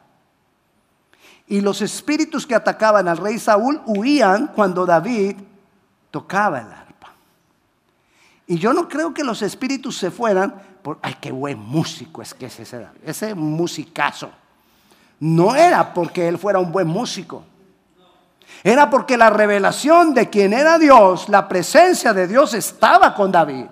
Y 1.47 1.61
los 1.61 1.81
espíritus 1.81 2.47
que 2.47 2.55
atacaban 2.55 3.07
al 3.07 3.17
rey 3.17 3.37
Saúl 3.37 3.81
huían 3.85 4.47
cuando 4.47 4.85
David 4.85 5.37
tocaba 6.09 6.59
el 6.59 6.71
arpa. 6.71 6.86
Y 8.47 8.57
yo 8.57 8.73
no 8.73 8.87
creo 8.87 9.13
que 9.13 9.25
los 9.25 9.41
espíritus 9.41 9.97
se 9.97 10.09
fueran 10.09 10.55
por, 10.81 10.99
ay, 11.01 11.17
qué 11.19 11.31
buen 11.31 11.59
músico 11.59 12.21
es 12.21 12.33
que 12.33 12.45
es 12.45 12.59
ese, 12.61 12.87
ese 13.03 13.35
musicazo. 13.35 14.31
No 15.19 15.53
era 15.53 15.93
porque 15.93 16.29
él 16.29 16.37
fuera 16.37 16.59
un 16.59 16.71
buen 16.71 16.87
músico. 16.87 17.43
Era 18.63 18.89
porque 18.89 19.17
la 19.17 19.29
revelación 19.29 20.13
de 20.13 20.29
quien 20.29 20.53
era 20.53 20.79
Dios, 20.79 21.27
la 21.27 21.47
presencia 21.47 22.13
de 22.13 22.27
Dios 22.27 22.53
estaba 22.53 23.13
con 23.13 23.31
David. 23.31 23.65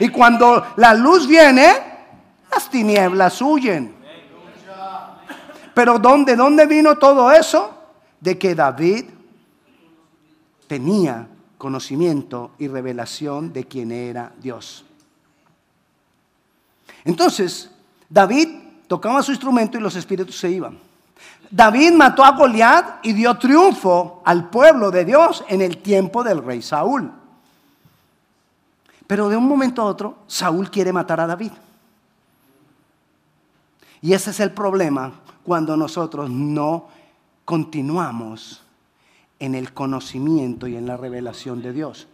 Y 0.00 0.08
cuando 0.08 0.66
la 0.76 0.94
luz 0.94 1.26
viene, 1.26 1.74
las 2.50 2.70
tinieblas 2.70 3.42
huyen. 3.42 3.94
Pero 5.74 5.98
¿dónde, 5.98 6.34
¿dónde 6.34 6.66
vino 6.66 6.96
todo 6.96 7.30
eso? 7.30 7.74
De 8.20 8.38
que 8.38 8.54
David 8.54 9.04
tenía 10.66 11.28
conocimiento 11.58 12.52
y 12.58 12.68
revelación 12.68 13.52
de 13.52 13.64
quién 13.64 13.92
era 13.92 14.32
Dios. 14.40 14.84
Entonces, 17.04 17.70
David 18.08 18.48
tocaba 18.86 19.22
su 19.22 19.32
instrumento 19.32 19.76
y 19.76 19.80
los 19.80 19.96
espíritus 19.96 20.38
se 20.38 20.50
iban. 20.50 20.78
David 21.50 21.92
mató 21.92 22.24
a 22.24 22.32
Goliat 22.32 23.04
y 23.04 23.12
dio 23.12 23.36
triunfo 23.36 24.22
al 24.24 24.48
pueblo 24.50 24.90
de 24.90 25.04
Dios 25.04 25.44
en 25.48 25.60
el 25.60 25.78
tiempo 25.78 26.22
del 26.22 26.44
rey 26.44 26.62
Saúl. 26.62 27.10
Pero 29.06 29.28
de 29.28 29.36
un 29.36 29.48
momento 29.48 29.82
a 29.82 29.86
otro, 29.86 30.18
Saúl 30.26 30.70
quiere 30.70 30.92
matar 30.92 31.20
a 31.20 31.26
David. 31.26 31.52
Y 34.00 34.12
ese 34.12 34.30
es 34.30 34.40
el 34.40 34.52
problema 34.52 35.12
cuando 35.42 35.76
nosotros 35.76 36.30
no 36.30 36.88
continuamos 37.44 38.62
en 39.40 39.54
el 39.54 39.72
conocimiento 39.72 40.66
y 40.66 40.76
en 40.76 40.86
la 40.86 40.96
revelación 40.96 41.62
de 41.62 41.72
Dios. 41.72 42.08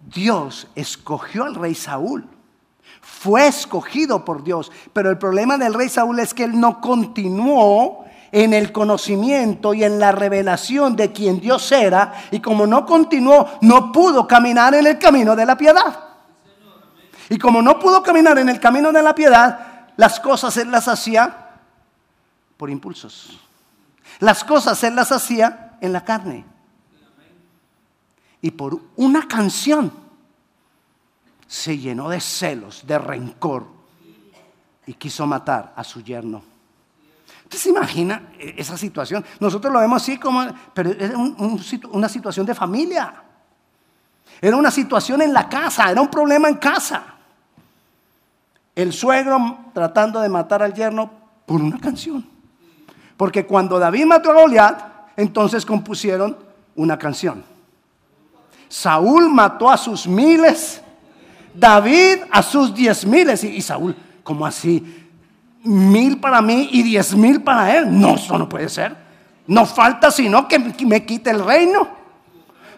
Dios 0.00 0.68
escogió 0.74 1.44
al 1.44 1.54
rey 1.54 1.74
Saúl. 1.74 2.26
Fue 3.00 3.46
escogido 3.46 4.24
por 4.24 4.42
Dios. 4.44 4.70
Pero 4.92 5.10
el 5.10 5.18
problema 5.18 5.58
del 5.58 5.74
rey 5.74 5.88
Saúl 5.88 6.18
es 6.20 6.34
que 6.34 6.44
él 6.44 6.58
no 6.58 6.80
continuó 6.80 8.04
en 8.32 8.54
el 8.54 8.72
conocimiento 8.72 9.74
y 9.74 9.84
en 9.84 9.98
la 9.98 10.12
revelación 10.12 10.96
de 10.96 11.12
quien 11.12 11.40
Dios 11.40 11.70
era. 11.72 12.12
Y 12.30 12.40
como 12.40 12.66
no 12.66 12.86
continuó, 12.86 13.48
no 13.60 13.92
pudo 13.92 14.26
caminar 14.26 14.74
en 14.74 14.86
el 14.86 14.98
camino 14.98 15.34
de 15.34 15.46
la 15.46 15.56
piedad. 15.56 16.04
Y 17.28 17.38
como 17.38 17.62
no 17.62 17.78
pudo 17.78 18.02
caminar 18.02 18.38
en 18.38 18.48
el 18.48 18.58
camino 18.58 18.92
de 18.92 19.02
la 19.02 19.14
piedad, 19.14 19.86
las 19.96 20.18
cosas 20.18 20.56
él 20.56 20.70
las 20.70 20.88
hacía 20.88 21.50
por 22.56 22.70
impulsos. 22.70 23.38
Las 24.18 24.44
cosas 24.44 24.82
él 24.84 24.96
las 24.96 25.12
hacía 25.12 25.76
en 25.80 25.92
la 25.92 26.04
carne 26.04 26.44
y 28.42 28.50
por 28.50 28.78
una 28.96 29.26
canción 29.26 29.92
se 31.46 31.76
llenó 31.76 32.08
de 32.08 32.20
celos, 32.20 32.86
de 32.86 32.98
rencor 32.98 33.66
y 34.86 34.94
quiso 34.94 35.26
matar 35.26 35.72
a 35.76 35.84
su 35.84 36.02
yerno. 36.02 36.42
¿Usted 37.44 37.58
se 37.58 37.68
imagina 37.70 38.32
esa 38.38 38.78
situación? 38.78 39.24
Nosotros 39.40 39.72
lo 39.72 39.80
vemos 39.80 40.00
así 40.00 40.18
como, 40.18 40.46
pero 40.72 40.90
era 40.90 41.18
una 41.18 42.08
situación 42.08 42.46
de 42.46 42.54
familia. 42.54 43.24
Era 44.40 44.56
una 44.56 44.70
situación 44.70 45.20
en 45.22 45.32
la 45.32 45.48
casa, 45.48 45.90
era 45.90 46.00
un 46.00 46.08
problema 46.08 46.48
en 46.48 46.54
casa. 46.54 47.02
El 48.74 48.92
suegro 48.92 49.58
tratando 49.74 50.20
de 50.20 50.28
matar 50.28 50.62
al 50.62 50.72
yerno 50.72 51.10
por 51.44 51.60
una 51.60 51.78
canción. 51.78 52.24
Porque 53.16 53.44
cuando 53.44 53.78
David 53.78 54.06
mató 54.06 54.30
a 54.30 54.34
Goliat, 54.34 54.82
entonces 55.16 55.66
compusieron 55.66 56.38
una 56.76 56.96
canción. 56.96 57.49
Saúl 58.70 59.28
mató 59.28 59.68
a 59.68 59.76
sus 59.76 60.06
miles, 60.06 60.80
David 61.52 62.20
a 62.30 62.40
sus 62.40 62.72
diez 62.72 63.04
miles. 63.04 63.42
Y, 63.42 63.60
Saúl, 63.60 63.94
¿cómo 64.22 64.46
así? 64.46 64.96
mil 65.62 66.18
para 66.18 66.40
mí 66.40 66.70
y 66.72 66.82
diez 66.82 67.14
mil 67.14 67.42
para 67.42 67.76
él. 67.76 68.00
No, 68.00 68.14
eso 68.14 68.38
no 68.38 68.48
puede 68.48 68.68
ser. 68.68 68.96
No 69.48 69.66
falta 69.66 70.10
sino 70.10 70.46
que 70.46 70.58
me 70.58 71.04
quite 71.04 71.30
el 71.30 71.44
reino. 71.44 71.88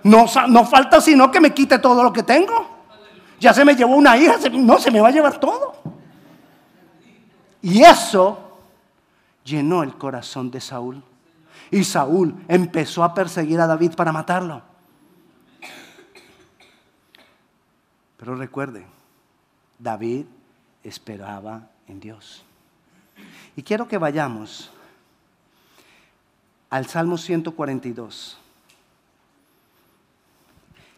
No, 0.05 0.25
no 0.49 0.65
falta 0.65 1.01
sino 1.01 1.31
que 1.31 1.41
me 1.41 1.53
quite 1.53 1.79
todo 1.79 2.03
lo 2.03 2.13
que 2.13 2.23
tengo. 2.23 2.71
Ya 3.39 3.53
se 3.53 3.65
me 3.65 3.77
llevó 3.77 3.95
una 3.95 4.17
hija, 4.17 4.37
no, 4.53 4.79
se 4.79 4.91
me 4.91 5.01
va 5.01 5.09
a 5.09 5.13
llevar 5.13 5.39
todo. 5.39 5.75
Y 7.61 7.83
eso 7.83 8.39
llenó 9.45 9.83
el 9.83 9.95
corazón 9.99 10.51
de 10.51 10.61
Saúl. 10.61 11.03
Y 11.71 11.85
Saúl 11.85 12.35
empezó 12.49 13.05
a 13.05 13.13
perseguir 13.13 13.61
a 13.61 13.67
David 13.67 13.93
para 13.95 14.11
matarlo. 14.11 14.72
Pero 18.23 18.37
recuerde, 18.37 18.87
David 19.81 20.27
esperaba 20.85 21.67
en 21.89 21.99
Dios. 21.99 22.45
Y 23.57 23.65
quiero 23.65 23.89
que 23.89 23.99
vayamos 23.99 24.71
al 26.71 26.87
Salmo 26.87 27.19
142. 27.19 28.39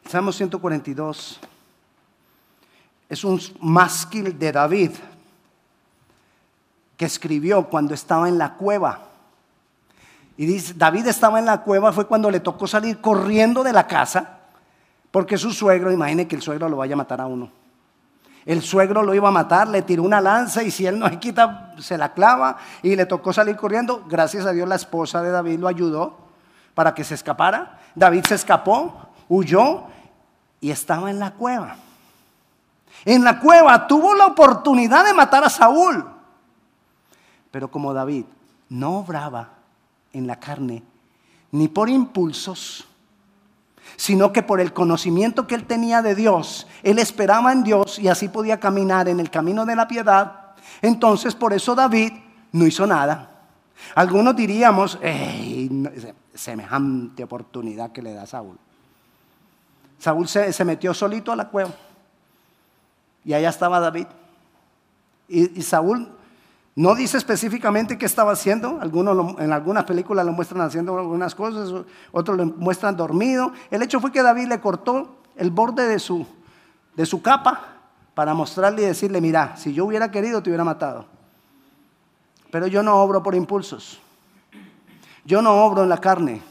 El 0.04 0.10
Salmo 0.10 0.32
142 0.32 1.40
es 3.08 3.24
un 3.24 3.40
másquil 3.58 4.38
de 4.38 4.52
David 4.52 4.90
que 6.98 7.06
escribió 7.06 7.70
cuando 7.70 7.94
estaba 7.94 8.28
en 8.28 8.36
la 8.36 8.52
cueva. 8.52 9.00
Y 10.36 10.44
dice, 10.44 10.74
David 10.74 11.06
estaba 11.06 11.38
en 11.38 11.46
la 11.46 11.62
cueva, 11.62 11.90
fue 11.90 12.06
cuando 12.06 12.30
le 12.30 12.40
tocó 12.40 12.66
salir 12.66 13.00
corriendo 13.00 13.62
de 13.62 13.72
la 13.72 13.86
casa, 13.86 14.40
porque 15.14 15.38
su 15.38 15.52
suegro, 15.52 15.92
imagine 15.92 16.26
que 16.26 16.34
el 16.34 16.42
suegro 16.42 16.68
lo 16.68 16.78
vaya 16.78 16.94
a 16.94 16.96
matar 16.96 17.20
a 17.20 17.26
uno. 17.28 17.48
El 18.44 18.62
suegro 18.62 19.00
lo 19.00 19.14
iba 19.14 19.28
a 19.28 19.30
matar, 19.30 19.68
le 19.68 19.82
tiró 19.82 20.02
una 20.02 20.20
lanza 20.20 20.64
y 20.64 20.72
si 20.72 20.86
él 20.86 20.98
no 20.98 21.08
se 21.08 21.20
quita, 21.20 21.72
se 21.78 21.96
la 21.96 22.12
clava 22.12 22.56
y 22.82 22.96
le 22.96 23.06
tocó 23.06 23.32
salir 23.32 23.54
corriendo. 23.54 24.02
Gracias 24.08 24.44
a 24.44 24.50
Dios 24.50 24.68
la 24.68 24.74
esposa 24.74 25.22
de 25.22 25.30
David 25.30 25.60
lo 25.60 25.68
ayudó 25.68 26.18
para 26.74 26.96
que 26.96 27.04
se 27.04 27.14
escapara. 27.14 27.78
David 27.94 28.24
se 28.26 28.34
escapó, 28.34 29.10
huyó 29.28 29.84
y 30.60 30.72
estaba 30.72 31.08
en 31.10 31.20
la 31.20 31.30
cueva. 31.30 31.76
En 33.04 33.22
la 33.22 33.38
cueva 33.38 33.86
tuvo 33.86 34.16
la 34.16 34.26
oportunidad 34.26 35.04
de 35.04 35.14
matar 35.14 35.44
a 35.44 35.48
Saúl. 35.48 36.04
Pero 37.52 37.70
como 37.70 37.94
David 37.94 38.24
no 38.68 38.98
obraba 38.98 39.50
en 40.12 40.26
la 40.26 40.40
carne, 40.40 40.82
ni 41.52 41.68
por 41.68 41.88
impulsos, 41.88 42.88
sino 43.96 44.32
que 44.32 44.42
por 44.42 44.60
el 44.60 44.72
conocimiento 44.72 45.46
que 45.46 45.54
él 45.54 45.64
tenía 45.64 46.02
de 46.02 46.14
Dios, 46.14 46.66
él 46.82 46.98
esperaba 46.98 47.52
en 47.52 47.62
Dios 47.62 47.98
y 47.98 48.08
así 48.08 48.28
podía 48.28 48.60
caminar 48.60 49.08
en 49.08 49.20
el 49.20 49.30
camino 49.30 49.64
de 49.64 49.76
la 49.76 49.88
piedad. 49.88 50.54
Entonces 50.82 51.34
por 51.34 51.52
eso 51.52 51.74
David 51.74 52.12
no 52.52 52.66
hizo 52.66 52.86
nada. 52.86 53.30
Algunos 53.94 54.34
diríamos, 54.36 54.98
semejante 56.34 57.24
oportunidad 57.24 57.92
que 57.92 58.02
le 58.02 58.14
da 58.14 58.26
Saúl. 58.26 58.58
Saúl 59.98 60.28
se, 60.28 60.64
metió 60.64 60.92
solito 60.92 61.32
a 61.32 61.36
la 61.36 61.48
cueva 61.48 61.70
y 63.24 63.32
allá 63.32 63.48
estaba 63.48 63.80
David. 63.80 64.06
y 65.28 65.62
Saúl 65.62 66.13
no 66.76 66.94
dice 66.96 67.16
específicamente 67.18 67.96
qué 67.96 68.06
estaba 68.06 68.32
haciendo. 68.32 68.78
Algunos 68.80 69.38
en 69.38 69.52
algunas 69.52 69.84
películas 69.84 70.26
lo 70.26 70.32
muestran 70.32 70.62
haciendo 70.62 70.98
algunas 70.98 71.34
cosas, 71.34 71.84
otros 72.10 72.36
lo 72.36 72.46
muestran 72.46 72.96
dormido. 72.96 73.52
El 73.70 73.82
hecho 73.82 74.00
fue 74.00 74.10
que 74.10 74.22
David 74.22 74.48
le 74.48 74.60
cortó 74.60 75.18
el 75.36 75.50
borde 75.50 75.86
de 75.86 75.98
su, 76.00 76.26
de 76.96 77.06
su 77.06 77.22
capa 77.22 77.60
para 78.14 78.34
mostrarle 78.34 78.82
y 78.82 78.86
decirle, 78.86 79.20
mira, 79.20 79.56
si 79.56 79.72
yo 79.72 79.84
hubiera 79.84 80.10
querido 80.10 80.42
te 80.42 80.50
hubiera 80.50 80.64
matado. 80.64 81.06
Pero 82.50 82.66
yo 82.66 82.82
no 82.82 82.96
obro 82.96 83.22
por 83.22 83.34
impulsos. 83.34 84.00
Yo 85.24 85.42
no 85.42 85.64
obro 85.64 85.84
en 85.84 85.88
la 85.88 86.00
carne. 86.00 86.42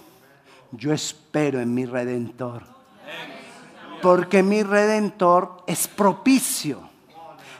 Yo 0.71 0.93
espero 0.93 1.59
en 1.59 1.73
mi 1.73 1.85
redentor. 1.85 2.63
Porque 4.01 4.41
mi 4.41 4.63
redentor 4.63 5.63
es 5.67 5.87
propicio. 5.87 6.89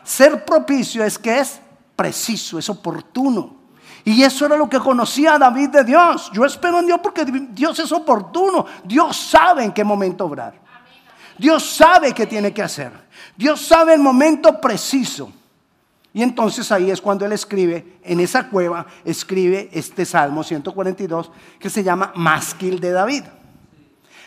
Ser 0.04 0.44
propicio 0.44 1.04
es 1.04 1.18
que 1.18 1.40
es 1.40 1.62
preciso, 1.96 2.58
es 2.60 2.70
oportuno. 2.70 3.64
Y 4.06 4.22
eso 4.24 4.46
era 4.46 4.58
lo 4.58 4.70
que 4.70 4.80
conocía 4.80 5.38
David 5.38 5.70
de 5.70 5.84
Dios. 5.84 6.30
Yo 6.34 6.46
espero 6.46 6.80
en 6.80 6.88
Dios 6.88 7.00
porque 7.02 7.24
Dios 7.26 7.80
es 7.80 7.92
oportuno. 7.92 8.66
Dios 8.84 9.16
sabe 9.16 9.64
en 9.64 9.72
qué 9.72 9.84
momento 9.84 10.26
obrar. 10.26 10.54
Dios 11.38 11.64
sabe 11.64 12.14
qué 12.14 12.28
tiene 12.28 12.54
que 12.54 12.62
hacer. 12.62 12.92
Dios 13.36 13.62
sabe 13.62 13.94
el 13.94 14.02
momento 14.02 14.60
preciso. 14.60 15.32
Y 16.14 16.22
entonces 16.22 16.72
ahí 16.72 16.92
es 16.92 17.02
cuando 17.02 17.26
él 17.26 17.32
escribe, 17.32 17.98
en 18.04 18.20
esa 18.20 18.50
cueva, 18.50 18.86
escribe 19.04 19.70
este 19.74 20.06
Salmo 20.06 20.44
142 20.44 21.32
que 21.58 21.70
se 21.70 21.84
llama 21.84 22.12
Másquil 22.16 22.80
de 22.80 22.92
David. 22.92 23.24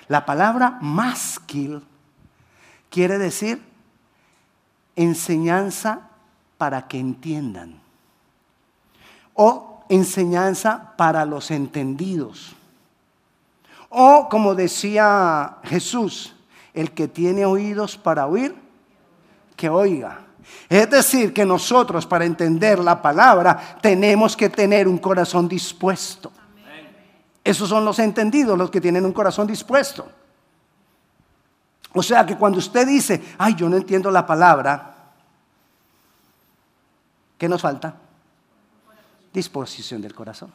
La 0.08 0.24
palabra 0.24 0.78
másquil 0.80 1.82
quiere 2.90 3.18
decir 3.18 3.62
enseñanza 4.96 6.08
para 6.58 6.86
que 6.88 6.98
entiendan. 6.98 7.80
O 9.34 9.84
enseñanza 9.88 10.94
para 10.96 11.24
los 11.24 11.50
entendidos. 11.50 12.54
O 13.88 14.28
como 14.28 14.54
decía 14.54 15.58
Jesús, 15.64 16.34
el 16.74 16.92
que 16.92 17.08
tiene 17.08 17.46
oídos 17.46 17.96
para 17.96 18.26
oír, 18.26 18.54
que 19.56 19.68
oiga. 19.68 20.20
Es 20.68 20.88
decir, 20.90 21.32
que 21.32 21.44
nosotros 21.44 22.06
para 22.06 22.24
entender 22.24 22.78
la 22.78 23.00
palabra 23.00 23.78
tenemos 23.80 24.36
que 24.36 24.48
tener 24.48 24.86
un 24.86 24.98
corazón 24.98 25.48
dispuesto. 25.48 26.32
Esos 27.42 27.68
son 27.68 27.84
los 27.84 27.98
entendidos, 27.98 28.58
los 28.58 28.70
que 28.70 28.80
tienen 28.80 29.04
un 29.04 29.12
corazón 29.12 29.46
dispuesto. 29.46 30.08
O 31.92 32.02
sea 32.02 32.26
que 32.26 32.36
cuando 32.36 32.58
usted 32.58 32.86
dice, 32.86 33.22
ay, 33.38 33.54
yo 33.54 33.68
no 33.68 33.76
entiendo 33.76 34.10
la 34.10 34.26
palabra, 34.26 34.95
¿Qué 37.38 37.48
nos 37.48 37.60
falta? 37.60 37.94
Disposición 39.32 40.00
del 40.00 40.14
corazón. 40.14 40.50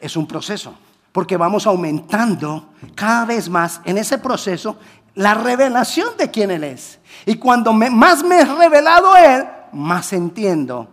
Es 0.00 0.16
un 0.16 0.26
proceso, 0.26 0.74
porque 1.12 1.36
vamos 1.36 1.66
aumentando 1.66 2.70
cada 2.94 3.24
vez 3.24 3.48
más 3.48 3.80
en 3.84 3.98
ese 3.98 4.18
proceso 4.18 4.78
la 5.14 5.34
revelación 5.34 6.16
de 6.16 6.30
quién 6.30 6.50
Él 6.50 6.64
es. 6.64 6.98
Y 7.26 7.36
cuando 7.36 7.72
más 7.72 8.22
me 8.22 8.40
he 8.40 8.44
revelado 8.44 9.16
Él, 9.16 9.44
más 9.72 10.12
entiendo 10.12 10.88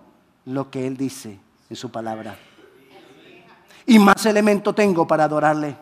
lo 0.45 0.69
que 0.69 0.87
Él 0.87 0.97
dice 0.97 1.39
en 1.69 1.75
su 1.75 1.91
palabra. 1.91 2.35
Y 3.85 3.99
más 3.99 4.25
elemento 4.25 4.73
tengo 4.73 5.05
para 5.05 5.25
adorarle. 5.25 5.75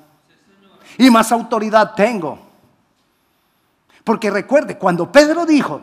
Y 0.98 1.10
más 1.10 1.32
autoridad 1.32 1.94
tengo. 1.96 2.38
Porque 4.04 4.30
recuerde, 4.30 4.78
cuando 4.78 5.10
Pedro 5.10 5.46
dijo, 5.46 5.80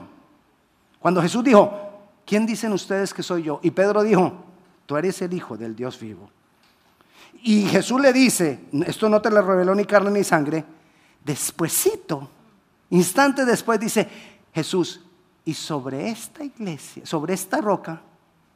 cuando 0.99 1.23
Jesús 1.23 1.43
dijo, 1.43 1.90
¿quién 2.31 2.47
dicen 2.47 2.73
ustedes 2.73 3.13
que 3.13 3.25
soy 3.25 3.43
yo? 3.43 3.59
Y 3.61 3.73
Pedro 3.73 4.05
dijo, 4.05 4.33
tú 4.87 4.97
eres 4.97 5.21
el 5.21 5.35
Hijo 5.35 5.57
del 5.57 5.75
Dios 5.75 5.99
vivo. 5.99 6.31
Y 7.43 7.65
Jesús 7.65 8.01
le 8.01 8.13
dice, 8.13 8.67
esto 8.87 9.09
no 9.09 9.21
te 9.21 9.31
lo 9.31 9.43
reveló 9.43 9.75
ni 9.75 9.85
carne 9.85 10.13
ni 10.13 10.23
sangre, 10.23 10.65
despuesito, 11.25 12.31
instante 12.91 13.45
después 13.45 13.81
dice, 13.81 14.09
Jesús, 14.55 15.01
y 15.45 15.55
sobre 15.55 16.09
esta 16.09 16.45
iglesia, 16.45 17.05
sobre 17.05 17.35
esta 17.35 17.61
roca, 17.61 18.01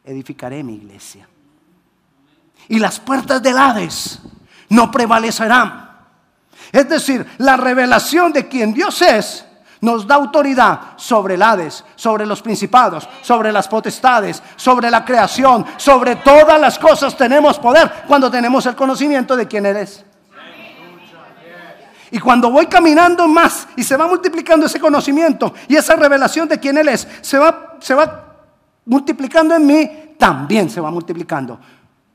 edificaré 0.04 0.62
mi 0.62 0.76
iglesia. 0.76 1.28
Y 2.68 2.78
las 2.78 3.00
puertas 3.00 3.42
del 3.42 3.58
Hades 3.58 4.20
no 4.68 4.88
prevalecerán. 4.88 5.90
Es 6.70 6.88
decir, 6.88 7.26
la 7.38 7.56
revelación 7.56 8.32
de 8.32 8.46
quien 8.46 8.72
Dios 8.72 9.02
es 9.02 9.44
nos 9.84 10.06
da 10.06 10.14
autoridad 10.14 10.80
sobre 10.96 11.34
el 11.34 11.42
Hades, 11.42 11.84
sobre 11.94 12.24
los 12.24 12.40
principados, 12.40 13.06
sobre 13.20 13.52
las 13.52 13.68
potestades, 13.68 14.42
sobre 14.56 14.90
la 14.90 15.04
creación, 15.04 15.66
sobre 15.76 16.16
todas 16.16 16.58
las 16.58 16.78
cosas 16.78 17.14
tenemos 17.14 17.58
poder 17.58 18.04
cuando 18.08 18.30
tenemos 18.30 18.64
el 18.64 18.74
conocimiento 18.74 19.36
de 19.36 19.46
quién 19.46 19.66
eres. 19.66 20.02
Y 22.10 22.18
cuando 22.18 22.50
voy 22.50 22.66
caminando 22.66 23.28
más 23.28 23.68
y 23.76 23.82
se 23.82 23.96
va 23.96 24.06
multiplicando 24.06 24.66
ese 24.66 24.80
conocimiento 24.80 25.52
y 25.68 25.76
esa 25.76 25.96
revelación 25.96 26.48
de 26.48 26.58
quién 26.58 26.78
Él 26.78 26.88
es, 26.88 27.06
se 27.20 27.36
va, 27.36 27.76
se 27.80 27.92
va 27.92 28.36
multiplicando 28.86 29.54
en 29.54 29.66
mí, 29.66 30.14
también 30.16 30.70
se 30.70 30.80
va 30.80 30.90
multiplicando 30.90 31.60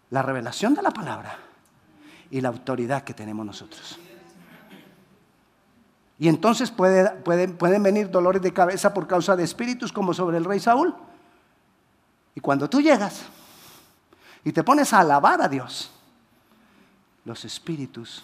la 0.10 0.24
revelación 0.24 0.74
de 0.74 0.82
la 0.82 0.92
palabra 0.92 1.38
y 2.32 2.42
la 2.42 2.48
autoridad 2.48 3.04
que 3.04 3.14
tenemos 3.14 3.46
nosotros. 3.46 4.00
Y 6.20 6.28
entonces 6.28 6.70
pueden, 6.70 7.58
pueden 7.58 7.82
venir 7.82 8.12
dolores 8.12 8.42
de 8.42 8.52
cabeza 8.52 8.94
por 8.94 9.08
causa 9.08 9.38
de 9.38 9.44
espíritus 9.44 9.94
como 9.94 10.14
sobre 10.14 10.38
el 10.38 10.44
rey 10.44 10.60
Saúl. 10.60 10.94
Y 12.36 12.42
cuando 12.42 12.70
tú 12.70 12.82
llegas 12.82 13.24
y 14.44 14.52
te 14.52 14.64
pones 14.64 14.92
a 14.92 15.00
alabar 15.00 15.42
a 15.42 15.48
Dios, 15.48 15.92
los 17.24 17.46
espíritus 17.46 18.24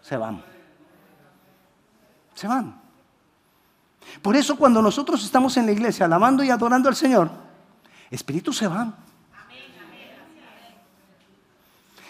se 0.00 0.16
van. 0.16 0.42
Se 2.34 2.48
van. 2.48 2.80
Por 4.22 4.36
eso 4.36 4.56
cuando 4.56 4.80
nosotros 4.80 5.22
estamos 5.22 5.56
en 5.58 5.66
la 5.66 5.72
iglesia 5.72 6.06
alabando 6.06 6.42
y 6.42 6.50
adorando 6.50 6.88
al 6.88 6.96
Señor, 6.96 7.30
espíritus 8.10 8.56
se 8.56 8.66
van. 8.66 8.94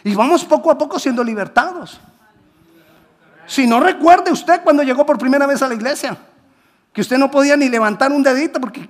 Y 0.04 0.14
vamos 0.14 0.44
poco 0.44 0.70
a 0.70 0.78
poco 0.78 0.98
siendo 0.98 1.22
libertados. 1.24 2.00
Si 3.50 3.66
no 3.66 3.80
recuerde 3.80 4.30
usted 4.30 4.62
cuando 4.62 4.84
llegó 4.84 5.04
por 5.04 5.18
primera 5.18 5.44
vez 5.44 5.60
a 5.60 5.66
la 5.66 5.74
iglesia, 5.74 6.16
que 6.92 7.00
usted 7.00 7.18
no 7.18 7.32
podía 7.32 7.56
ni 7.56 7.68
levantar 7.68 8.12
un 8.12 8.22
dedito 8.22 8.60
porque... 8.60 8.88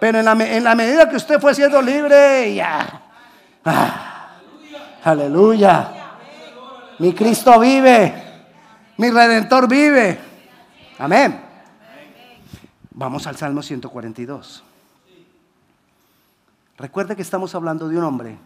Pero 0.00 0.20
en 0.20 0.24
la, 0.24 0.32
en 0.32 0.64
la 0.64 0.74
medida 0.74 1.06
que 1.06 1.16
usted 1.16 1.38
fue 1.38 1.54
siendo 1.54 1.82
libre, 1.82 2.54
ya. 2.54 3.02
Ah, 3.62 4.30
aleluya. 5.04 5.92
Mi 6.98 7.12
Cristo 7.12 7.60
vive. 7.60 8.14
Mi 8.96 9.10
Redentor 9.10 9.68
vive. 9.68 10.18
Amén. 10.98 11.42
Vamos 12.92 13.26
al 13.26 13.36
Salmo 13.36 13.62
142. 13.62 14.64
Recuerde 16.78 17.14
que 17.14 17.22
estamos 17.22 17.54
hablando 17.54 17.86
de 17.86 17.98
un 17.98 18.04
hombre 18.04 18.38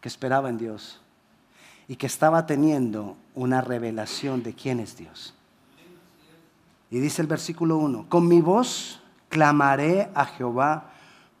que 0.00 0.06
esperaba 0.06 0.48
en 0.48 0.58
Dios 0.58 1.01
y 1.88 1.96
que 1.96 2.06
estaba 2.06 2.46
teniendo 2.46 3.16
una 3.34 3.60
revelación 3.60 4.42
de 4.42 4.54
quién 4.54 4.80
es 4.80 4.96
Dios. 4.96 5.34
Y 6.90 7.00
dice 7.00 7.22
el 7.22 7.28
versículo 7.28 7.78
1, 7.78 8.06
con 8.08 8.28
mi 8.28 8.40
voz 8.40 9.00
clamaré 9.28 10.10
a 10.14 10.26
Jehová, 10.26 10.90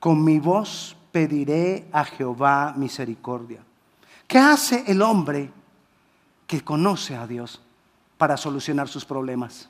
con 0.00 0.24
mi 0.24 0.38
voz 0.38 0.96
pediré 1.12 1.86
a 1.92 2.04
Jehová 2.04 2.72
misericordia. 2.76 3.60
¿Qué 4.26 4.38
hace 4.38 4.84
el 4.86 5.02
hombre 5.02 5.50
que 6.46 6.62
conoce 6.62 7.14
a 7.14 7.26
Dios 7.26 7.60
para 8.16 8.38
solucionar 8.38 8.88
sus 8.88 9.04
problemas? 9.04 9.68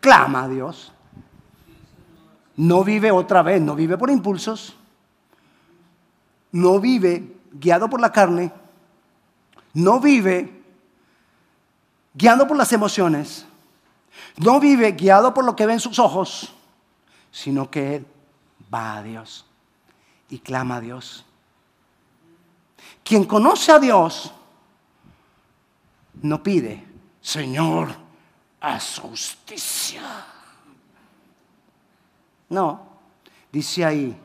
Clama 0.00 0.44
a 0.44 0.48
Dios. 0.48 0.92
No 2.56 2.84
vive 2.84 3.10
otra 3.10 3.42
vez, 3.42 3.62
no 3.62 3.74
vive 3.74 3.96
por 3.96 4.10
impulsos, 4.10 4.76
no 6.52 6.78
vive 6.78 7.36
guiado 7.52 7.88
por 7.88 8.00
la 8.00 8.12
carne, 8.12 8.52
no 9.74 10.00
vive 10.00 10.62
guiado 12.14 12.46
por 12.46 12.56
las 12.56 12.72
emociones, 12.72 13.44
no 14.36 14.60
vive 14.60 14.92
guiado 14.92 15.34
por 15.34 15.44
lo 15.44 15.54
que 15.54 15.66
ven 15.66 15.80
sus 15.80 15.98
ojos, 15.98 16.54
sino 17.30 17.70
que 17.70 17.96
él 17.96 18.06
va 18.72 18.96
a 18.96 19.02
Dios 19.02 19.44
y 20.30 20.38
clama 20.38 20.76
a 20.76 20.80
Dios. 20.80 21.24
Quien 23.02 23.24
conoce 23.24 23.72
a 23.72 23.78
Dios 23.78 24.32
no 26.22 26.42
pide, 26.42 26.84
Señor, 27.20 28.04
su 28.80 29.02
justicia. 29.02 30.02
No, 32.48 32.86
dice 33.52 33.84
ahí, 33.84 34.16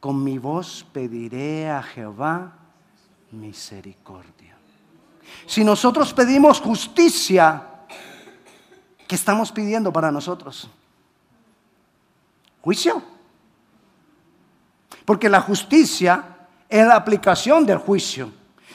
con 0.00 0.22
mi 0.22 0.38
voz 0.38 0.86
pediré 0.92 1.68
a 1.68 1.82
Jehová 1.82 2.57
misericordia. 3.32 4.56
Si 5.46 5.64
nosotros 5.64 6.12
pedimos 6.14 6.60
justicia, 6.60 7.62
¿qué 9.06 9.14
estamos 9.14 9.52
pidiendo 9.52 9.92
para 9.92 10.10
nosotros? 10.10 10.68
Juicio. 12.62 13.02
Porque 15.04 15.28
la 15.28 15.40
justicia 15.40 16.24
es 16.68 16.86
la 16.86 16.96
aplicación 16.96 17.64
del 17.64 17.78
juicio. 17.78 18.30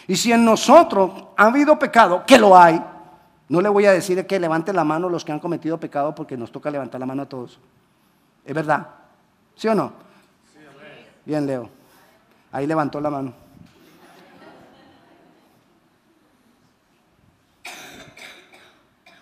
Y 0.08 0.16
si 0.16 0.32
en 0.32 0.44
nosotros 0.44 1.26
ha 1.38 1.46
habido 1.46 1.78
pecado, 1.78 2.24
que 2.26 2.38
lo 2.38 2.58
hay, 2.58 2.84
no 3.50 3.62
le 3.62 3.70
voy 3.70 3.86
a 3.86 3.92
decir 3.92 4.26
que 4.26 4.40
levante 4.40 4.74
la 4.74 4.84
mano 4.84 5.10
los 5.10 5.24
que 5.24 5.32
han 5.32 5.40
cometido 5.40 5.80
pecado 5.80 6.16
porque 6.16 6.36
nos 6.36 6.52
toca 6.52 6.72
levantar 6.72 7.00
la 7.00 7.06
mano 7.06 7.24
a 7.24 7.30
todos. 7.30 7.60
¿Es 8.44 8.54
verdad? 8.54 8.88
¿Sí 9.56 9.68
o 9.68 9.76
no? 9.76 9.94
Bien, 11.26 11.46
Leo. 11.46 11.70
Ahí 12.52 12.68
levantó 12.68 13.00
la 13.00 13.10
mano. 13.10 13.43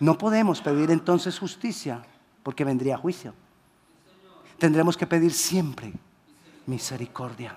No 0.02 0.18
podemos 0.18 0.60
pedir 0.60 0.90
entonces 0.90 1.38
justicia 1.38 2.02
porque 2.42 2.64
vendría 2.64 2.96
juicio. 2.96 3.32
Tendremos 4.58 4.96
que 4.96 5.06
pedir 5.06 5.32
siempre 5.32 5.92
misericordia. 6.66 7.56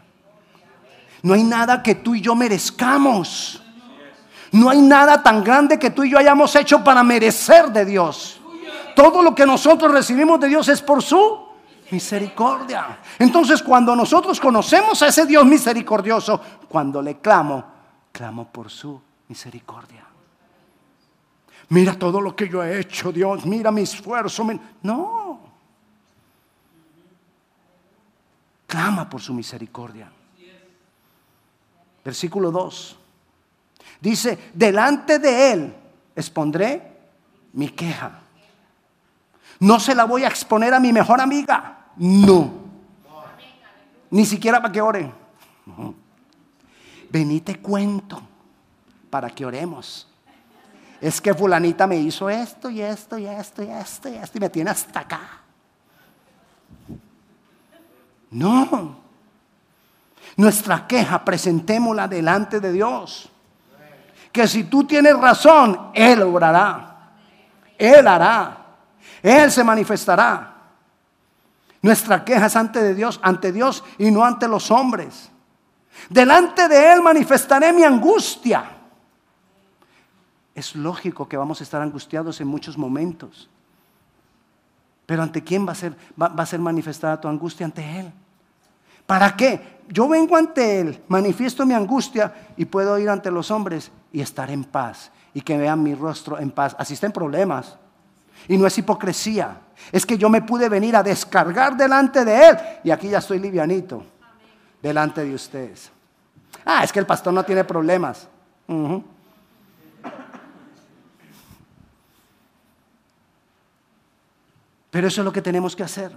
No 1.24 1.34
hay 1.34 1.42
nada 1.42 1.82
que 1.82 1.96
tú 1.96 2.14
y 2.14 2.22
yo 2.22 2.36
merezcamos. 2.36 3.64
No 4.52 4.70
hay 4.70 4.80
nada 4.80 5.24
tan 5.24 5.44
grande 5.44 5.80
que 5.80 5.90
tú 5.90 6.04
y 6.04 6.12
yo 6.12 6.20
hayamos 6.20 6.56
hecho 6.56 6.84
para 6.84 7.02
merecer 7.02 7.72
de 7.72 7.84
Dios. 7.84 8.40
Todo 8.96 9.24
lo 9.24 9.34
que 9.34 9.48
nosotros 9.48 9.92
recibimos 9.92 10.40
de 10.40 10.50
Dios 10.50 10.68
es 10.68 10.84
por 10.84 11.02
su 11.02 11.48
misericordia. 11.90 13.00
Entonces 13.18 13.64
cuando 13.64 13.96
nosotros 13.96 14.40
conocemos 14.40 15.02
a 15.02 15.08
ese 15.08 15.26
Dios 15.26 15.44
misericordioso, 15.48 16.40
cuando 16.70 17.02
le 17.02 17.18
clamo, 17.18 17.66
clamo 18.12 18.48
por 18.52 18.70
su 18.70 19.02
misericordia. 19.30 20.06
Mira 21.70 21.98
todo 21.98 22.22
lo 22.22 22.36
que 22.36 22.48
yo 22.48 22.64
he 22.64 22.80
hecho, 22.80 23.12
Dios, 23.12 23.46
mira 23.46 23.72
mi 23.72 23.82
esfuerzo. 23.82 24.46
No. 24.84 25.40
Clama 28.68 29.10
por 29.10 29.22
su 29.22 29.34
misericordia. 29.34 30.12
Versículo 32.04 32.52
2. 32.52 32.98
Dice, 34.00 34.52
delante 34.54 35.18
de 35.18 35.52
Él 35.52 35.76
expondré 36.16 36.96
mi 37.54 37.70
queja. 37.70 38.20
No 39.60 39.80
se 39.80 39.96
la 39.96 40.06
voy 40.06 40.24
a 40.24 40.28
exponer 40.28 40.74
a 40.74 40.80
mi 40.80 40.92
mejor 40.94 41.22
amiga. 41.22 41.88
No. 41.96 42.52
Ni 44.12 44.26
siquiera 44.26 44.62
para 44.62 44.72
que 44.72 44.82
ore. 44.82 45.12
Vení 47.10 47.42
te 47.42 47.60
cuento 47.60 48.22
para 49.10 49.30
que 49.30 49.46
oremos. 49.46 50.08
Es 51.06 51.22
que 51.22 51.36
fulanita 51.36 51.86
me 51.86 51.98
hizo 51.98 52.28
esto 52.32 52.68
y 52.68 52.82
esto 52.82 53.16
y 53.20 53.28
esto 53.28 53.62
y 53.62 53.70
esto 53.70 54.10
y 54.10 54.16
esto 54.16 54.38
y 54.40 54.42
me 54.42 54.50
tiene 54.50 54.72
hasta 54.72 55.02
acá. 55.02 55.20
No. 58.32 58.98
Nuestra 60.36 60.88
queja 60.88 61.24
presentémosla 61.24 62.08
delante 62.08 62.60
de 62.60 62.72
Dios. 62.72 63.30
Que 64.32 64.48
si 64.48 64.64
tú 64.64 64.86
tienes 64.86 65.16
razón, 65.16 65.92
Él 65.94 66.24
obrará. 66.24 67.12
Él 67.78 68.08
hará. 68.08 68.58
Él 69.22 69.52
se 69.52 69.64
manifestará. 69.64 70.56
Nuestra 71.84 72.26
queja 72.26 72.48
es 72.48 72.56
ante 72.56 72.82
de 72.82 72.96
Dios, 72.96 73.20
ante 73.22 73.52
Dios 73.52 73.84
y 74.00 74.10
no 74.10 74.26
ante 74.26 74.48
los 74.48 74.72
hombres. 74.72 75.30
Delante 76.10 76.68
de 76.68 76.94
Él 76.94 77.04
manifestaré 77.04 77.72
mi 77.72 77.84
angustia. 77.84 78.75
Es 80.56 80.76
lógico 80.76 81.28
que 81.28 81.36
vamos 81.36 81.60
a 81.60 81.64
estar 81.64 81.82
angustiados 81.82 82.40
en 82.40 82.48
muchos 82.48 82.78
momentos. 82.78 83.50
Pero 85.06 85.22
¿ante 85.22 85.44
quién 85.44 85.68
va 85.68 85.74
a 85.74 85.76
ser, 85.76 85.96
va, 86.20 86.28
a 86.36 86.46
ser 86.46 86.60
manifestada 86.60 87.20
tu 87.20 87.28
angustia? 87.28 87.66
Ante 87.66 88.00
Él. 88.00 88.12
¿Para 89.06 89.36
qué? 89.36 89.76
Yo 89.90 90.08
vengo 90.08 90.36
ante 90.36 90.80
Él, 90.80 91.04
manifiesto 91.08 91.66
mi 91.66 91.74
angustia 91.74 92.34
y 92.58 92.66
puedo 92.66 92.98
ir 92.98 93.10
ante 93.10 93.30
los 93.30 93.52
hombres 93.52 93.92
y 94.12 94.22
estar 94.22 94.50
en 94.50 94.64
paz 94.64 95.12
y 95.34 95.42
que 95.42 95.58
vean 95.58 95.84
mi 95.84 95.94
rostro 95.94 96.40
en 96.40 96.50
paz. 96.50 96.76
Así 96.80 96.94
estén 96.94 97.12
problemas. 97.12 97.78
Y 98.48 98.58
no 98.58 98.66
es 98.66 98.78
hipocresía. 98.78 99.60
Es 99.92 100.06
que 100.06 100.18
yo 100.18 100.30
me 100.30 100.42
pude 100.42 100.70
venir 100.70 100.96
a 100.96 101.04
descargar 101.04 101.76
delante 101.76 102.24
de 102.24 102.48
Él. 102.50 102.58
Y 102.86 102.92
aquí 102.92 103.10
ya 103.10 103.20
estoy 103.20 103.40
livianito. 103.40 104.04
Delante 104.82 105.24
de 105.24 105.36
ustedes. 105.36 105.92
Ah, 106.64 106.84
es 106.84 106.92
que 106.92 107.00
el 107.00 107.06
pastor 107.06 107.34
no 107.34 107.44
tiene 107.44 107.64
problemas. 107.64 108.28
Pero 114.96 115.10
eso 115.10 115.20
es 115.20 115.26
lo 115.26 115.34
que 115.34 115.42
tenemos 115.42 115.76
que 115.76 115.84
hacer. 115.84 116.10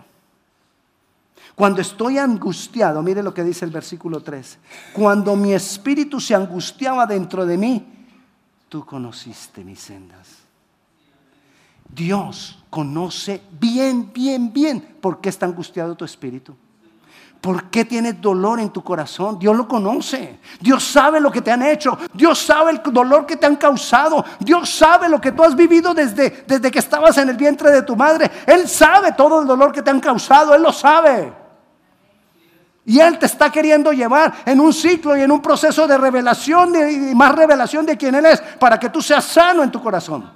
Cuando 1.57 1.81
estoy 1.81 2.17
angustiado, 2.17 3.03
mire 3.03 3.25
lo 3.25 3.35
que 3.35 3.43
dice 3.43 3.65
el 3.65 3.73
versículo 3.73 4.23
3. 4.23 4.57
Cuando 4.93 5.35
mi 5.35 5.53
espíritu 5.53 6.21
se 6.21 6.37
angustiaba 6.37 7.05
dentro 7.05 7.45
de 7.45 7.59
mí, 7.59 7.85
tú 8.69 8.87
conociste 8.87 9.65
mis 9.65 9.81
sendas. 9.81 10.29
Dios 11.93 12.63
conoce 12.71 13.43
bien, 13.59 14.13
bien, 14.13 14.53
bien 14.53 14.81
por 15.01 15.21
qué 15.21 15.31
está 15.31 15.45
angustiado 15.45 15.97
tu 15.97 16.05
espíritu. 16.05 16.55
¿Por 17.41 17.71
qué 17.71 17.85
tienes 17.85 18.21
dolor 18.21 18.59
en 18.59 18.71
tu 18.71 18.83
corazón? 18.83 19.39
Dios 19.39 19.57
lo 19.57 19.69
conoce. 19.69 20.41
Dios 20.61 20.83
sabe 20.83 21.21
lo 21.21 21.31
que 21.31 21.41
te 21.41 21.53
han 21.53 21.63
hecho. 21.63 21.97
Dios 22.13 22.39
sabe 22.39 22.73
el 22.73 22.83
dolor 22.93 23.27
que 23.27 23.37
te 23.37 23.47
han 23.47 23.57
causado. 23.57 24.25
Dios 24.41 24.69
sabe 24.69 25.09
lo 25.09 25.21
que 25.21 25.31
tú 25.31 25.45
has 25.45 25.55
vivido 25.55 25.95
desde, 25.95 26.45
desde 26.47 26.71
que 26.71 26.81
estabas 26.81 27.17
en 27.19 27.29
el 27.29 27.37
vientre 27.37 27.71
de 27.71 27.83
tu 27.83 27.95
madre. 27.95 28.29
Él 28.45 28.69
sabe 28.69 29.13
todo 29.13 29.41
el 29.41 29.47
dolor 29.47 29.71
que 29.71 29.83
te 29.83 29.91
han 29.91 30.01
causado. 30.01 30.53
Él 30.53 30.63
lo 30.63 30.73
sabe. 30.73 31.33
Y 32.85 32.99
Él 32.99 33.19
te 33.19 33.27
está 33.27 33.53
queriendo 33.53 33.93
llevar 33.93 34.33
en 34.45 34.59
un 34.59 34.73
ciclo 34.73 35.17
y 35.17 35.21
en 35.21 35.31
un 35.31 35.41
proceso 35.41 35.87
de 35.87 35.97
revelación 35.97 36.73
y 36.75 37.15
más 37.15 37.35
revelación 37.35 37.87
de 37.87 37.97
quién 37.97 38.15
Él 38.15 38.27
es 38.27 38.41
para 38.59 38.81
que 38.81 38.89
tú 38.89 39.01
seas 39.01 39.25
sano 39.25 39.63
en 39.63 39.71
tu 39.71 39.81
corazón. 39.81 40.33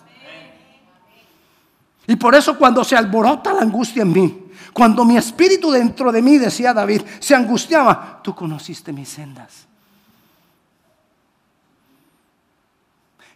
Y 2.07 2.15
por 2.17 2.35
eso 2.35 2.57
cuando 2.59 2.85
se 2.85 2.95
alborota 2.95 3.53
la 3.55 3.63
angustia 3.63 4.03
en 4.03 4.13
mí, 4.13 4.42
cuando 4.73 5.05
mi 5.05 5.17
espíritu 5.17 5.71
dentro 5.71 6.11
de 6.11 6.23
mí, 6.23 6.39
decía 6.39 6.73
David, 6.73 7.03
se 7.21 7.35
angustiaba, 7.35 8.21
tú 8.23 8.35
conociste 8.35 8.93
mis 8.93 9.09
sendas. 9.09 9.67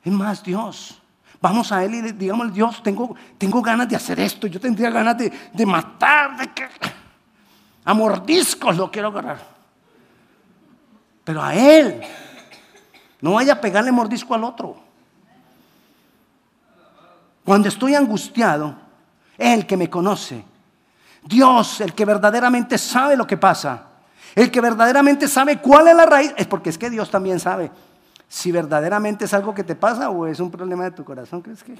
Es 0.02 0.12
más, 0.12 0.42
Dios, 0.42 1.00
vamos 1.40 1.72
a 1.72 1.84
Él 1.84 1.94
y 1.94 2.12
digamos, 2.12 2.54
Dios, 2.54 2.82
tengo, 2.82 3.14
tengo 3.36 3.60
ganas 3.60 3.88
de 3.88 3.96
hacer 3.96 4.20
esto, 4.20 4.46
yo 4.46 4.60
tendría 4.60 4.90
ganas 4.90 5.18
de, 5.18 5.32
de 5.52 5.66
matar, 5.66 6.36
de 6.38 6.52
que 6.52 6.68
a 7.84 7.92
mordiscos 7.92 8.76
lo 8.76 8.90
quiero 8.90 9.08
agarrar. 9.08 9.56
Pero 11.24 11.42
a 11.42 11.54
Él, 11.54 12.00
no 13.20 13.32
vaya 13.32 13.54
a 13.54 13.60
pegarle 13.60 13.92
mordisco 13.92 14.34
al 14.34 14.44
otro. 14.44 14.76
Cuando 17.44 17.68
estoy 17.68 17.94
angustiado, 17.94 18.74
Él 19.36 19.66
que 19.66 19.76
me 19.76 19.90
conoce, 19.90 20.44
Dios, 21.26 21.80
el 21.80 21.92
que 21.92 22.04
verdaderamente 22.04 22.78
sabe 22.78 23.16
lo 23.16 23.26
que 23.26 23.36
pasa, 23.36 23.86
el 24.34 24.50
que 24.50 24.60
verdaderamente 24.60 25.26
sabe 25.26 25.60
cuál 25.60 25.88
es 25.88 25.96
la 25.96 26.06
raíz, 26.06 26.32
es 26.36 26.46
porque 26.46 26.70
es 26.70 26.78
que 26.78 26.88
Dios 26.88 27.10
también 27.10 27.40
sabe 27.40 27.70
si 28.28 28.52
verdaderamente 28.52 29.24
es 29.24 29.34
algo 29.34 29.54
que 29.54 29.64
te 29.64 29.74
pasa 29.74 30.10
o 30.10 30.26
es 30.26 30.40
un 30.40 30.50
problema 30.50 30.84
de 30.84 30.92
tu 30.92 31.04
corazón. 31.04 31.42
¿Crees 31.42 31.64
que 31.64 31.76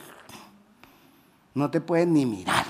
no 1.54 1.70
te 1.70 1.80
pueden 1.80 2.12
ni 2.12 2.26
mirar? 2.26 2.64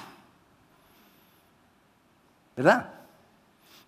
¿Verdad? 2.56 2.90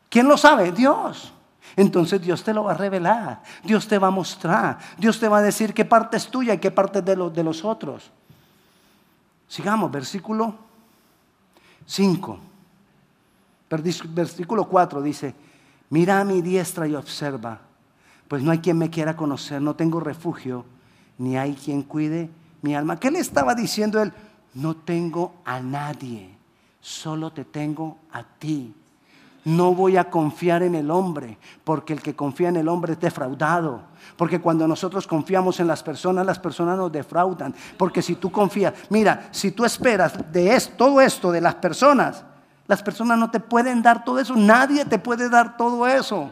¿Quién 0.09 0.27
lo 0.29 0.39
sabe? 0.39 0.73
Dios. 0.73 1.33
Entonces 1.77 2.21
Dios 2.21 2.43
te 2.43 2.55
lo 2.55 2.65
va 2.65 2.73
a 2.73 2.77
revelar, 2.77 3.43
Dios 3.63 3.87
te 3.87 3.99
va 3.99 4.09
a 4.09 4.11
mostrar, 4.11 4.79
Dios 4.97 5.21
te 5.21 5.29
va 5.29 5.39
a 5.39 5.43
decir 5.43 5.75
qué 5.75 5.85
parte 5.85 6.17
es 6.17 6.27
tuya 6.27 6.55
y 6.55 6.59
qué 6.59 6.71
parte 6.71 7.01
es 7.01 7.05
de 7.05 7.15
los, 7.15 7.33
de 7.33 7.45
los 7.45 7.65
otros. 7.65 8.11
Sigamos, 9.47 9.91
versículo 9.91 10.55
5. 11.87 12.48
Versículo 13.69 14.69
4 14.69 15.03
dice, 15.03 15.35
mira 15.91 16.21
a 16.21 16.25
mi 16.25 16.41
diestra 16.43 16.87
y 16.87 16.95
observa, 16.95 17.61
pues 18.27 18.43
no 18.43 18.51
hay 18.51 18.59
quien 18.59 18.79
me 18.79 18.91
quiera 18.91 19.17
conocer, 19.17 19.61
no 19.61 19.75
tengo 19.75 20.01
refugio, 20.01 20.65
ni 21.19 21.37
hay 21.37 21.55
quien 21.55 21.83
cuide 21.83 22.31
mi 22.63 22.75
alma. 22.75 22.99
¿Qué 22.99 23.11
le 23.11 23.19
estaba 23.19 23.55
diciendo 23.55 24.03
él? 24.03 24.13
No 24.55 24.77
tengo 24.77 25.35
a 25.45 25.61
nadie, 25.61 26.31
solo 26.81 27.31
te 27.31 27.45
tengo 27.45 27.99
a 28.13 28.23
ti. 28.23 28.75
No 29.45 29.75
voy 29.75 29.97
a 29.97 30.11
confiar 30.11 30.63
en 30.63 30.75
el 30.75 30.91
hombre, 30.91 31.39
porque 31.65 31.93
el 31.93 32.03
que 32.03 32.15
confía 32.15 32.49
en 32.49 32.57
el 32.57 32.69
hombre 32.69 32.95
es 32.95 33.01
defraudado. 33.01 33.83
Porque 34.17 34.41
cuando 34.41 34.69
nosotros 34.69 35.07
confiamos 35.07 35.59
en 35.61 35.67
las 35.67 35.83
personas, 35.83 36.27
las 36.27 36.39
personas 36.39 36.77
nos 36.77 36.93
defraudan. 36.93 37.55
Porque 37.77 38.03
si 38.03 38.17
tú 38.17 38.31
confías, 38.31 38.75
mira, 38.91 39.29
si 39.31 39.53
tú 39.53 39.65
esperas 39.65 40.33
de 40.33 40.61
todo 40.77 41.01
esto 41.01 41.33
de 41.33 41.41
las 41.41 41.55
personas, 41.55 42.25
las 42.69 42.83
personas 42.83 43.19
no 43.19 43.31
te 43.31 43.41
pueden 43.41 43.83
dar 43.83 44.05
todo 44.05 44.21
eso, 44.21 44.37
nadie 44.37 44.85
te 44.85 45.01
puede 45.01 45.29
dar 45.29 45.57
todo 45.57 45.89
eso. 45.89 46.31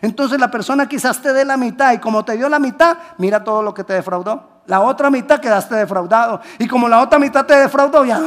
Entonces 0.00 0.38
la 0.38 0.50
persona 0.50 0.88
quizás 0.88 1.20
te 1.20 1.32
dé 1.32 1.44
la 1.44 1.56
mitad 1.56 1.92
y 1.92 1.98
como 1.98 2.24
te 2.24 2.36
dio 2.36 2.48
la 2.48 2.60
mitad, 2.60 2.96
mira 3.18 3.42
todo 3.42 3.62
lo 3.62 3.74
que 3.74 3.82
te 3.82 3.94
defraudó. 3.94 4.60
La 4.66 4.80
otra 4.80 5.10
mitad 5.10 5.40
quedaste 5.40 5.74
defraudado. 5.74 6.40
Y 6.58 6.68
como 6.68 6.88
la 6.88 7.00
otra 7.00 7.18
mitad 7.18 7.44
te 7.44 7.56
defraudó, 7.56 8.04
ya 8.04 8.22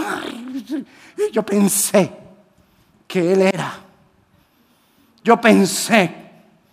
yo 1.31 1.43
pensé 1.43 2.11
que 3.07 3.31
él 3.31 3.43
era 3.43 3.83
yo 5.23 5.39
pensé 5.39 6.13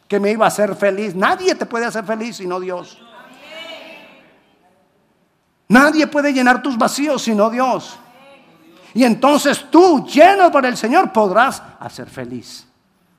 que 0.08 0.18
me 0.18 0.32
iba 0.32 0.44
a 0.44 0.48
hacer 0.48 0.74
feliz. 0.74 1.14
Nadie 1.14 1.54
te 1.54 1.66
puede 1.66 1.86
hacer 1.86 2.04
feliz 2.04 2.36
sino 2.36 2.58
Dios. 2.58 3.00
Nadie 5.68 6.08
puede 6.08 6.32
llenar 6.32 6.62
tus 6.62 6.76
vacíos 6.76 7.22
sino 7.22 7.48
Dios. 7.48 7.96
Y 8.94 9.04
entonces 9.04 9.70
tú, 9.70 10.06
lleno 10.06 10.50
por 10.50 10.66
el 10.66 10.76
Señor, 10.76 11.12
podrás 11.12 11.62
hacer 11.78 12.08
feliz 12.08 12.66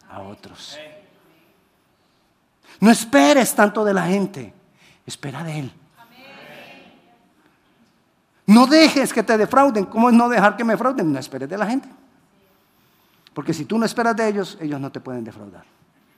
a 0.10 0.22
otros. 0.22 0.78
No 2.80 2.92
esperes 2.92 3.54
tanto 3.56 3.86
de 3.86 3.94
la 3.94 4.08
gente, 4.08 4.54
espera 5.06 5.44
de 5.44 5.60
Él. 5.60 5.74
No 8.48 8.68
dejes 8.68 9.14
que 9.14 9.24
te 9.24 9.38
defrauden. 9.38 9.86
¿Cómo 9.86 10.10
es 10.10 10.16
no 10.16 10.28
dejar 10.28 10.58
que 10.58 10.64
me 10.64 10.74
defrauden? 10.74 11.14
No 11.14 11.20
esperes 11.20 11.48
de 11.48 11.58
la 11.58 11.68
gente. 11.68 11.88
Porque 13.34 13.54
si 13.54 13.66
tú 13.66 13.78
no 13.78 13.86
esperas 13.86 14.16
de 14.16 14.28
ellos, 14.28 14.58
ellos 14.60 14.80
no 14.80 14.92
te 14.92 15.00
pueden 15.00 15.24
defraudar. 15.24 15.64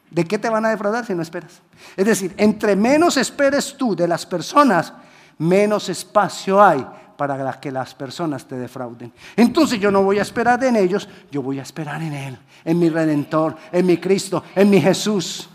¿De 0.09 0.25
qué 0.25 0.39
te 0.39 0.49
van 0.49 0.65
a 0.65 0.69
defraudar 0.69 1.05
si 1.05 1.13
no 1.13 1.21
esperas? 1.21 1.61
Es 1.95 2.05
decir, 2.05 2.33
entre 2.37 2.75
menos 2.75 3.17
esperes 3.17 3.75
tú 3.77 3.95
de 3.95 4.07
las 4.07 4.25
personas, 4.25 4.93
menos 5.37 5.89
espacio 5.89 6.63
hay 6.63 6.85
para 7.17 7.60
que 7.60 7.71
las 7.71 7.93
personas 7.93 8.45
te 8.45 8.56
defrauden. 8.56 9.12
Entonces 9.36 9.80
yo 9.80 9.91
no 9.91 10.04
voy 10.04 10.19
a 10.19 10.23
esperar 10.23 10.63
en 10.63 10.76
ellos, 10.76 11.08
yo 11.32 11.41
voy 11.41 11.60
a 11.60 11.63
esperar 11.63 12.02
en 12.02 12.13
Él, 12.13 12.38
en 12.65 12.80
mi 12.80 12.89
Redentor, 12.89 13.56
en 13.71 13.86
mi 13.86 13.97
Cristo, 13.97 14.43
en 14.56 14.69
mi 14.69 14.82
Jesús 14.82 15.49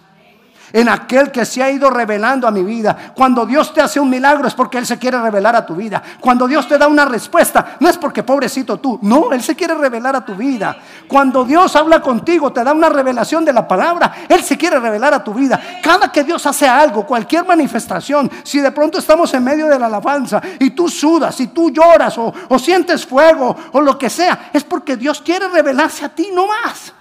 en 0.72 0.88
aquel 0.88 1.30
que 1.30 1.44
se 1.44 1.62
ha 1.62 1.70
ido 1.70 1.90
revelando 1.90 2.46
a 2.46 2.50
mi 2.50 2.62
vida. 2.62 3.12
Cuando 3.14 3.46
Dios 3.46 3.72
te 3.72 3.80
hace 3.80 4.00
un 4.00 4.10
milagro 4.10 4.48
es 4.48 4.54
porque 4.54 4.78
Él 4.78 4.86
se 4.86 4.98
quiere 4.98 5.20
revelar 5.20 5.56
a 5.56 5.64
tu 5.64 5.74
vida. 5.74 6.02
Cuando 6.20 6.46
Dios 6.46 6.68
te 6.68 6.78
da 6.78 6.88
una 6.88 7.04
respuesta, 7.04 7.76
no 7.80 7.88
es 7.88 7.96
porque 7.96 8.22
pobrecito 8.22 8.78
tú, 8.78 8.98
no, 9.02 9.32
Él 9.32 9.42
se 9.42 9.56
quiere 9.56 9.74
revelar 9.74 10.16
a 10.16 10.24
tu 10.24 10.34
vida. 10.34 10.76
Cuando 11.06 11.44
Dios 11.44 11.74
habla 11.76 12.00
contigo, 12.00 12.52
te 12.52 12.64
da 12.64 12.72
una 12.72 12.88
revelación 12.88 13.44
de 13.44 13.52
la 13.52 13.66
palabra, 13.66 14.12
Él 14.28 14.42
se 14.42 14.56
quiere 14.56 14.78
revelar 14.78 15.14
a 15.14 15.24
tu 15.24 15.34
vida. 15.34 15.60
Cada 15.82 16.10
que 16.10 16.24
Dios 16.24 16.44
hace 16.46 16.66
algo, 16.66 17.06
cualquier 17.06 17.44
manifestación, 17.44 18.30
si 18.42 18.60
de 18.60 18.72
pronto 18.72 18.98
estamos 18.98 19.32
en 19.34 19.44
medio 19.44 19.66
de 19.66 19.78
la 19.78 19.86
alabanza 19.86 20.40
y 20.58 20.70
tú 20.70 20.88
sudas, 20.88 21.38
y 21.40 21.48
tú 21.48 21.70
lloras 21.70 22.16
o, 22.18 22.32
o 22.48 22.58
sientes 22.58 23.06
fuego 23.06 23.56
o 23.72 23.80
lo 23.80 23.98
que 23.98 24.10
sea, 24.10 24.50
es 24.52 24.64
porque 24.64 24.96
Dios 24.96 25.20
quiere 25.20 25.48
revelarse 25.48 26.04
a 26.04 26.08
ti 26.08 26.30
no 26.32 26.46
más. 26.46 26.92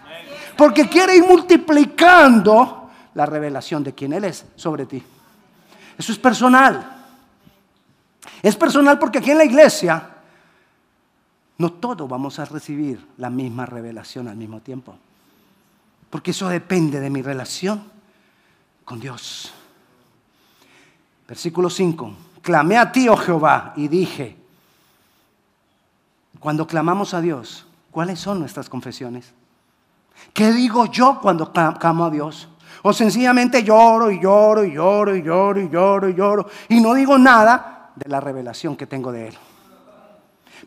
Porque 0.56 0.90
quiere 0.90 1.16
ir 1.16 1.24
multiplicando 1.24 2.77
la 3.18 3.26
revelación 3.26 3.84
de 3.84 3.96
quién 3.96 4.14
Él 4.14 4.26
es 4.26 4.46
sobre 4.56 4.86
ti. 4.86 5.02
Eso 5.98 6.12
es 6.12 6.20
personal. 6.20 7.04
Es 8.44 8.56
personal 8.56 9.00
porque 9.00 9.18
aquí 9.18 9.32
en 9.32 9.40
la 9.40 9.46
iglesia 9.46 10.08
no 11.58 11.74
todos 11.74 12.08
vamos 12.08 12.38
a 12.38 12.46
recibir 12.46 13.04
la 13.18 13.32
misma 13.32 13.66
revelación 13.66 14.28
al 14.28 14.36
mismo 14.36 14.60
tiempo. 14.60 14.96
Porque 16.12 16.30
eso 16.30 16.48
depende 16.48 17.00
de 17.00 17.10
mi 17.10 17.24
relación 17.24 17.86
con 18.86 19.00
Dios. 19.00 19.52
Versículo 21.28 21.72
5. 21.72 22.14
Clamé 22.44 22.78
a 22.78 22.92
ti, 22.92 23.10
oh 23.10 23.18
Jehová, 23.18 23.74
y 23.76 23.88
dije, 23.88 24.38
cuando 26.40 26.68
clamamos 26.68 27.16
a 27.16 27.22
Dios, 27.22 27.66
¿cuáles 27.90 28.20
son 28.20 28.40
nuestras 28.40 28.70
confesiones? 28.70 29.34
¿Qué 30.34 30.54
digo 30.54 30.86
yo 30.86 31.18
cuando 31.20 31.52
clamo 31.52 32.06
a 32.06 32.12
Dios? 32.12 32.48
O 32.84 32.94
sencillamente 32.94 33.64
lloro 33.64 34.12
y 34.12 34.20
lloro 34.20 34.64
y 34.64 34.74
lloro 34.74 35.16
y 35.16 35.24
lloro 35.24 35.60
y 35.62 35.70
lloro 35.70 36.10
y 36.10 36.14
lloro 36.14 36.48
y 36.70 36.80
no 36.80 36.94
digo 36.94 37.18
nada 37.18 37.92
de 37.96 38.10
la 38.10 38.20
revelación 38.20 38.76
que 38.76 38.86
tengo 38.86 39.12
de 39.12 39.30
Él. 39.30 39.38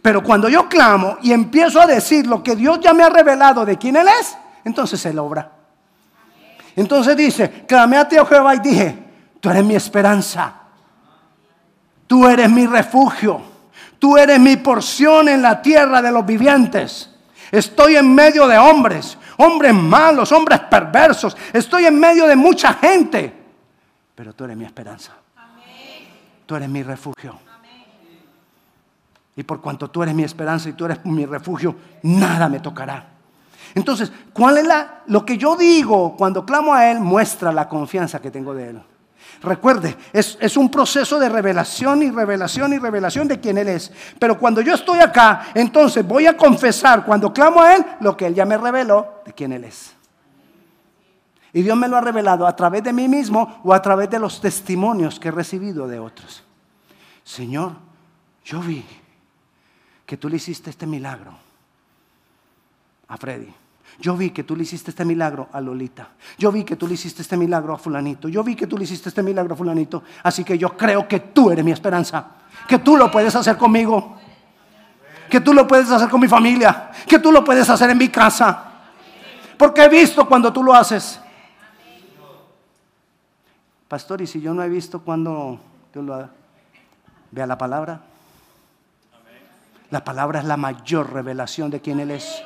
Pero 0.03 0.23
cuando 0.23 0.49
yo 0.49 0.68
clamo 0.68 1.18
y 1.23 1.33
empiezo 1.33 1.81
a 1.81 1.87
decir 1.87 2.27
lo 2.27 2.42
que 2.42 2.57
Dios 2.57 2.81
ya 2.81 2.92
me 2.92 3.03
ha 3.03 3.11
revelado 3.11 3.64
de 3.64 3.77
quién 3.77 3.96
Él 3.96 4.07
es, 4.20 4.37
entonces 4.64 5.05
Él 5.07 5.18
obra. 5.18 5.53
Entonces 6.77 7.16
dice, 7.16 7.64
clamé 7.66 7.96
a 7.96 8.09
ti, 8.09 8.16
oh 8.18 8.25
Jehová, 8.25 8.55
y 8.55 8.61
dije, 8.61 8.99
tú 9.40 9.51
eres 9.51 9.64
mi 9.64 9.75
esperanza, 9.75 10.55
tú 12.07 12.27
eres 12.27 12.49
mi 12.51 12.66
refugio, 12.66 13.42
tú 13.99 14.16
eres 14.16 14.38
mi 14.38 14.57
porción 14.57 15.29
en 15.29 15.42
la 15.42 15.61
tierra 15.61 16.01
de 16.01 16.12
los 16.12 16.25
vivientes. 16.25 17.10
Estoy 17.50 17.96
en 17.96 18.14
medio 18.14 18.46
de 18.46 18.58
hombres, 18.58 19.18
hombres 19.36 19.74
malos, 19.74 20.30
hombres 20.32 20.60
perversos. 20.60 21.36
Estoy 21.52 21.86
en 21.86 21.98
medio 21.98 22.26
de 22.26 22.36
mucha 22.36 22.74
gente. 22.74 23.32
Pero 24.14 24.32
tú 24.32 24.44
eres 24.44 24.56
mi 24.56 24.64
esperanza. 24.64 25.12
Tú 26.46 26.56
eres 26.56 26.68
mi 26.68 26.82
refugio. 26.82 27.38
Y 29.36 29.42
por 29.42 29.60
cuanto 29.60 29.88
tú 29.88 30.02
eres 30.02 30.14
mi 30.14 30.22
esperanza 30.22 30.68
y 30.68 30.74
tú 30.74 30.84
eres 30.84 31.04
mi 31.04 31.24
refugio, 31.24 31.74
nada 32.02 32.48
me 32.48 32.60
tocará. 32.60 33.06
Entonces, 33.74 34.12
¿cuál 34.32 34.58
es 34.58 34.66
la, 34.66 35.02
lo 35.06 35.24
que 35.24 35.38
yo 35.38 35.56
digo 35.56 36.16
cuando 36.16 36.44
clamo 36.44 36.74
a 36.74 36.90
Él? 36.90 37.00
Muestra 37.00 37.52
la 37.52 37.68
confianza 37.68 38.20
que 38.20 38.30
tengo 38.30 38.52
de 38.52 38.70
Él. 38.70 38.82
Recuerde, 39.42 39.96
es, 40.12 40.57
un 40.57 40.70
proceso 40.70 41.18
de 41.18 41.29
revelación 41.29 42.03
y 42.03 42.11
revelación 42.11 42.74
y 42.74 42.79
revelación 42.79 43.26
de 43.26 43.40
quién 43.40 43.57
Él 43.57 43.68
es. 43.68 43.90
Pero 44.18 44.38
cuando 44.38 44.61
yo 44.61 44.74
estoy 44.74 44.98
acá, 44.98 45.46
entonces 45.55 46.07
voy 46.07 46.26
a 46.26 46.37
confesar, 46.37 47.07
cuando 47.07 47.33
clamo 47.33 47.62
a 47.62 47.74
Él, 47.74 47.85
lo 48.00 48.16
que 48.16 48.26
Él 48.26 48.35
ya 48.35 48.44
me 48.44 48.59
reveló 48.59 49.22
de 49.24 49.33
quién 49.33 49.53
Él 49.53 49.64
es. 49.64 49.94
Y 51.55 51.62
Dios 51.62 51.76
me 51.76 51.88
lo 51.88 51.96
ha 51.96 52.03
revelado 52.03 52.46
a 52.46 52.55
través 52.55 52.85
de 52.85 52.92
mí 52.92 53.09
mismo 53.09 53.61
o 53.64 53.72
a 53.72 53.81
través 53.81 54.11
de 54.11 54.18
los 54.18 54.40
testimonios 54.40 55.18
que 55.18 55.29
he 55.29 55.33
recibido 55.33 55.88
de 55.88 55.98
otros. 55.98 56.44
Señor, 57.24 57.72
yo 58.44 58.61
vi 58.61 58.85
que 60.05 60.18
tú 60.18 60.29
le 60.29 60.37
hiciste 60.37 60.68
este 60.68 60.87
milagro 60.87 61.33
a 63.09 63.16
Freddy. 63.16 63.53
Yo 64.00 64.16
vi 64.16 64.30
que 64.30 64.44
tú 64.44 64.56
le 64.56 64.62
hiciste 64.62 64.90
este 64.90 65.04
milagro 65.04 65.48
a 65.52 65.60
Lolita. 65.60 66.08
Yo 66.38 66.50
vi 66.50 66.64
que 66.64 66.74
tú 66.76 66.86
le 66.88 66.94
hiciste 66.94 67.20
este 67.20 67.36
milagro 67.36 67.74
a 67.74 67.78
fulanito. 67.78 68.28
Yo 68.28 68.42
vi 68.42 68.56
que 68.56 68.66
tú 68.66 68.78
le 68.78 68.84
hiciste 68.84 69.10
este 69.10 69.22
milagro 69.22 69.52
a 69.52 69.56
fulanito. 69.56 70.02
Así 70.22 70.42
que 70.42 70.56
yo 70.56 70.74
creo 70.76 71.06
que 71.06 71.20
tú 71.20 71.50
eres 71.50 71.64
mi 71.64 71.70
esperanza. 71.70 72.26
Que 72.66 72.78
tú 72.78 72.96
lo 72.96 73.10
puedes 73.10 73.34
hacer 73.34 73.58
conmigo. 73.58 74.16
que 75.28 75.40
tú 75.40 75.52
lo 75.52 75.66
puedes 75.66 75.88
hacer 75.90 76.08
con 76.08 76.20
mi 76.20 76.26
familia, 76.26 76.90
que 77.06 77.20
tú 77.20 77.30
lo 77.30 77.44
puedes 77.44 77.70
hacer 77.70 77.90
en 77.90 77.98
mi 77.98 78.08
casa. 78.08 78.64
Porque 79.56 79.84
he 79.84 79.88
visto 79.88 80.26
cuando 80.26 80.52
tú 80.52 80.64
lo 80.64 80.74
haces. 80.74 81.20
Pastor, 83.86 84.22
y 84.22 84.26
si 84.26 84.40
yo 84.40 84.54
no 84.54 84.62
he 84.62 84.68
visto 84.68 85.00
cuando 85.00 85.60
tú 85.92 86.02
lo 86.02 86.14
hagas, 86.14 86.30
vea 87.30 87.46
la 87.46 87.58
palabra. 87.58 88.00
La 89.90 90.04
palabra 90.04 90.40
es 90.40 90.46
la 90.46 90.56
mayor 90.56 91.12
revelación 91.12 91.70
de 91.70 91.80
quién 91.80 92.00
Él 92.00 92.12
es. 92.12 92.42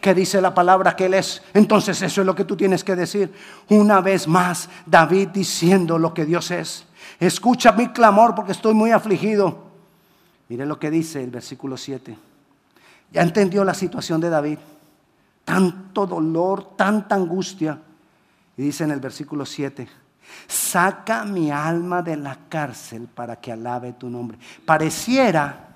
¿Qué 0.00 0.14
dice 0.14 0.40
la 0.40 0.54
palabra 0.54 0.96
que 0.96 1.06
Él 1.06 1.14
es? 1.14 1.42
Entonces 1.52 2.00
eso 2.02 2.22
es 2.22 2.26
lo 2.26 2.34
que 2.34 2.44
tú 2.44 2.56
tienes 2.56 2.82
que 2.82 2.96
decir. 2.96 3.32
Una 3.68 4.00
vez 4.00 4.26
más, 4.26 4.68
David 4.86 5.28
diciendo 5.28 5.98
lo 5.98 6.14
que 6.14 6.24
Dios 6.24 6.50
es. 6.50 6.86
Escucha 7.18 7.72
mi 7.72 7.88
clamor 7.88 8.34
porque 8.34 8.52
estoy 8.52 8.74
muy 8.74 8.92
afligido. 8.92 9.70
Mire 10.48 10.64
lo 10.66 10.78
que 10.78 10.90
dice 10.90 11.22
el 11.22 11.30
versículo 11.30 11.76
7. 11.76 12.16
Ya 13.12 13.22
entendió 13.22 13.64
la 13.64 13.74
situación 13.74 14.20
de 14.20 14.30
David. 14.30 14.58
Tanto 15.44 16.06
dolor, 16.06 16.76
tanta 16.76 17.14
angustia. 17.14 17.78
Y 18.56 18.62
dice 18.62 18.84
en 18.84 18.92
el 18.92 19.00
versículo 19.00 19.44
7, 19.44 19.88
saca 20.46 21.24
mi 21.24 21.50
alma 21.50 22.02
de 22.02 22.16
la 22.16 22.36
cárcel 22.48 23.08
para 23.14 23.36
que 23.36 23.52
alabe 23.52 23.92
tu 23.94 24.08
nombre. 24.08 24.38
Pareciera 24.64 25.69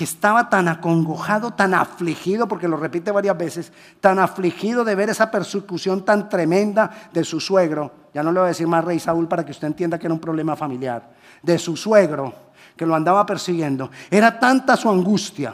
que 0.00 0.04
estaba 0.04 0.48
tan 0.48 0.66
acongojado, 0.66 1.50
tan 1.50 1.74
afligido, 1.74 2.48
porque 2.48 2.66
lo 2.66 2.78
repite 2.78 3.10
varias 3.10 3.36
veces, 3.36 3.70
tan 4.00 4.18
afligido 4.18 4.82
de 4.82 4.94
ver 4.94 5.10
esa 5.10 5.30
persecución 5.30 6.06
tan 6.06 6.30
tremenda 6.30 6.90
de 7.12 7.22
su 7.22 7.38
suegro. 7.38 7.92
Ya 8.14 8.22
no 8.22 8.32
le 8.32 8.40
voy 8.40 8.46
a 8.46 8.48
decir 8.48 8.66
más 8.66 8.82
rey 8.82 8.98
Saúl 8.98 9.28
para 9.28 9.44
que 9.44 9.50
usted 9.50 9.66
entienda 9.66 9.98
que 9.98 10.06
era 10.06 10.14
un 10.14 10.18
problema 10.18 10.56
familiar. 10.56 11.06
De 11.42 11.58
su 11.58 11.76
suegro, 11.76 12.32
que 12.78 12.86
lo 12.86 12.94
andaba 12.94 13.26
persiguiendo. 13.26 13.90
Era 14.10 14.40
tanta 14.40 14.74
su 14.74 14.88
angustia 14.88 15.52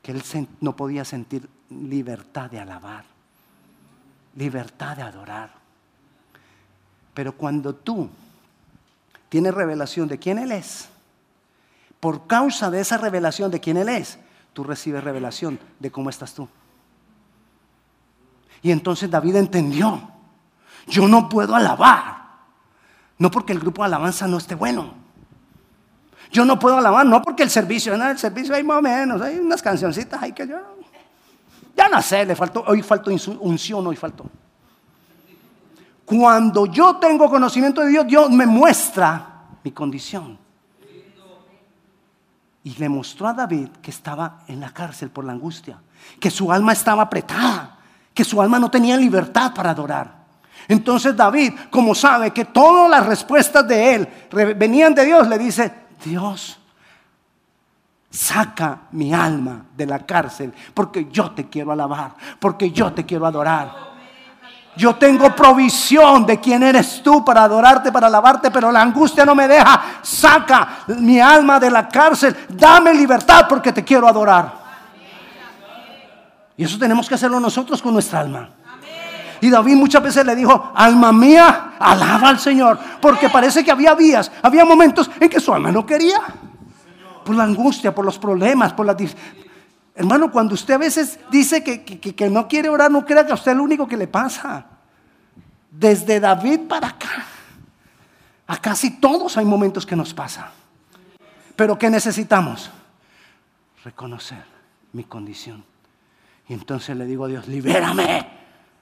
que 0.00 0.12
él 0.12 0.22
no 0.60 0.76
podía 0.76 1.04
sentir 1.04 1.48
libertad 1.68 2.48
de 2.48 2.60
alabar, 2.60 3.02
libertad 4.36 4.98
de 4.98 5.02
adorar. 5.02 5.50
Pero 7.12 7.32
cuando 7.32 7.74
tú 7.74 8.08
tienes 9.28 9.52
revelación 9.52 10.06
de 10.06 10.20
quién 10.20 10.38
Él 10.38 10.52
es, 10.52 10.91
por 12.02 12.26
causa 12.26 12.68
de 12.68 12.80
esa 12.80 12.98
revelación 12.98 13.48
de 13.52 13.60
quién 13.60 13.76
Él 13.76 13.88
es, 13.88 14.18
tú 14.52 14.64
recibes 14.64 15.04
revelación 15.04 15.60
de 15.78 15.92
cómo 15.92 16.10
estás 16.10 16.34
tú. 16.34 16.48
Y 18.60 18.72
entonces 18.72 19.08
David 19.08 19.36
entendió, 19.36 20.02
yo 20.88 21.06
no 21.06 21.28
puedo 21.28 21.54
alabar, 21.54 22.24
no 23.18 23.30
porque 23.30 23.52
el 23.52 23.60
grupo 23.60 23.82
de 23.82 23.86
alabanza 23.86 24.26
no 24.26 24.38
esté 24.38 24.56
bueno. 24.56 24.94
Yo 26.32 26.44
no 26.44 26.58
puedo 26.58 26.76
alabar, 26.76 27.06
no 27.06 27.22
porque 27.22 27.44
el 27.44 27.50
servicio, 27.50 27.96
no, 27.96 28.10
el 28.10 28.18
servicio 28.18 28.52
hay 28.56 28.64
más 28.64 28.78
o 28.78 28.82
menos, 28.82 29.22
hay 29.22 29.38
unas 29.38 29.62
cancioncitas 29.62 30.20
ahí 30.20 30.32
que 30.32 30.48
yo, 30.48 30.56
ya 31.76 31.88
no 31.88 32.02
sé, 32.02 32.26
le 32.26 32.34
faltó, 32.34 32.64
hoy 32.66 32.82
faltó 32.82 33.12
unción, 33.12 33.86
hoy 33.86 33.94
faltó. 33.94 34.24
Cuando 36.04 36.66
yo 36.66 36.96
tengo 36.96 37.30
conocimiento 37.30 37.80
de 37.82 37.90
Dios, 37.90 38.06
Dios 38.08 38.28
me 38.28 38.44
muestra 38.44 39.44
mi 39.62 39.70
condición. 39.70 40.41
Y 42.64 42.74
le 42.76 42.88
mostró 42.88 43.26
a 43.26 43.32
David 43.32 43.68
que 43.80 43.90
estaba 43.90 44.40
en 44.46 44.60
la 44.60 44.70
cárcel 44.70 45.10
por 45.10 45.24
la 45.24 45.32
angustia, 45.32 45.78
que 46.20 46.30
su 46.30 46.52
alma 46.52 46.72
estaba 46.72 47.02
apretada, 47.02 47.78
que 48.14 48.24
su 48.24 48.40
alma 48.40 48.58
no 48.58 48.70
tenía 48.70 48.96
libertad 48.96 49.52
para 49.52 49.70
adorar. 49.70 50.22
Entonces 50.68 51.16
David, 51.16 51.54
como 51.70 51.94
sabe 51.94 52.30
que 52.30 52.44
todas 52.44 52.88
las 52.88 53.06
respuestas 53.06 53.66
de 53.66 53.94
él 53.94 54.08
venían 54.56 54.94
de 54.94 55.04
Dios, 55.04 55.26
le 55.26 55.38
dice, 55.38 55.72
Dios, 56.04 56.58
saca 58.10 58.82
mi 58.92 59.12
alma 59.12 59.64
de 59.76 59.86
la 59.86 60.06
cárcel, 60.06 60.52
porque 60.74 61.08
yo 61.10 61.32
te 61.32 61.48
quiero 61.48 61.72
alabar, 61.72 62.14
porque 62.38 62.70
yo 62.70 62.92
te 62.92 63.04
quiero 63.04 63.26
adorar. 63.26 63.91
Yo 64.74 64.94
tengo 64.96 65.34
provisión 65.36 66.24
de 66.24 66.40
quién 66.40 66.62
eres 66.62 67.02
tú 67.02 67.22
para 67.24 67.44
adorarte, 67.44 67.92
para 67.92 68.06
alabarte, 68.06 68.50
pero 68.50 68.72
la 68.72 68.80
angustia 68.80 69.24
no 69.24 69.34
me 69.34 69.46
deja. 69.46 69.98
Saca 70.02 70.84
mi 70.98 71.20
alma 71.20 71.60
de 71.60 71.70
la 71.70 71.88
cárcel. 71.88 72.34
Dame 72.48 72.94
libertad 72.94 73.46
porque 73.48 73.72
te 73.72 73.84
quiero 73.84 74.08
adorar. 74.08 74.62
Y 76.56 76.64
eso 76.64 76.78
tenemos 76.78 77.06
que 77.06 77.14
hacerlo 77.14 77.38
nosotros 77.38 77.82
con 77.82 77.92
nuestra 77.92 78.20
alma. 78.20 78.48
Y 79.42 79.50
David 79.50 79.74
muchas 79.74 80.02
veces 80.02 80.24
le 80.24 80.36
dijo, 80.36 80.72
alma 80.74 81.12
mía, 81.12 81.72
alaba 81.78 82.28
al 82.28 82.38
Señor. 82.38 82.78
Porque 83.00 83.28
parece 83.28 83.64
que 83.64 83.72
había 83.72 83.94
días, 83.94 84.30
había 84.40 84.64
momentos 84.64 85.10
en 85.18 85.28
que 85.28 85.40
su 85.40 85.52
alma 85.52 85.70
no 85.70 85.84
quería. 85.84 86.20
Por 87.24 87.34
la 87.34 87.44
angustia, 87.44 87.94
por 87.94 88.04
los 88.04 88.18
problemas, 88.18 88.72
por 88.72 88.86
la... 88.86 88.96
Hermano, 89.94 90.30
cuando 90.30 90.54
usted 90.54 90.74
a 90.74 90.78
veces 90.78 91.18
dice 91.30 91.62
que, 91.62 92.30
no 92.30 92.48
quiere 92.48 92.68
orar, 92.68 92.90
no 92.90 93.04
crea 93.04 93.26
que 93.26 93.32
a 93.32 93.34
usted 93.34 93.52
es 93.52 93.56
lo 93.56 93.62
único 93.62 93.86
que 93.86 93.96
le 93.96 94.06
pasa. 94.06 94.66
Desde 95.70 96.18
David 96.18 96.60
para 96.68 96.88
acá, 96.88 97.26
a 98.46 98.56
casi 98.58 98.98
todos 98.98 99.36
hay 99.36 99.44
momentos 99.44 99.84
que 99.84 99.96
nos 99.96 100.14
pasa. 100.14 100.50
Pero 101.56 101.78
¿qué 101.78 101.90
necesitamos? 101.90 102.70
Reconocer 103.84 104.44
mi 104.92 105.04
condición. 105.04 105.64
Y 106.48 106.54
entonces 106.54 106.96
le 106.96 107.04
digo 107.04 107.26
a 107.26 107.28
Dios, 107.28 107.46
libérame, 107.46 108.26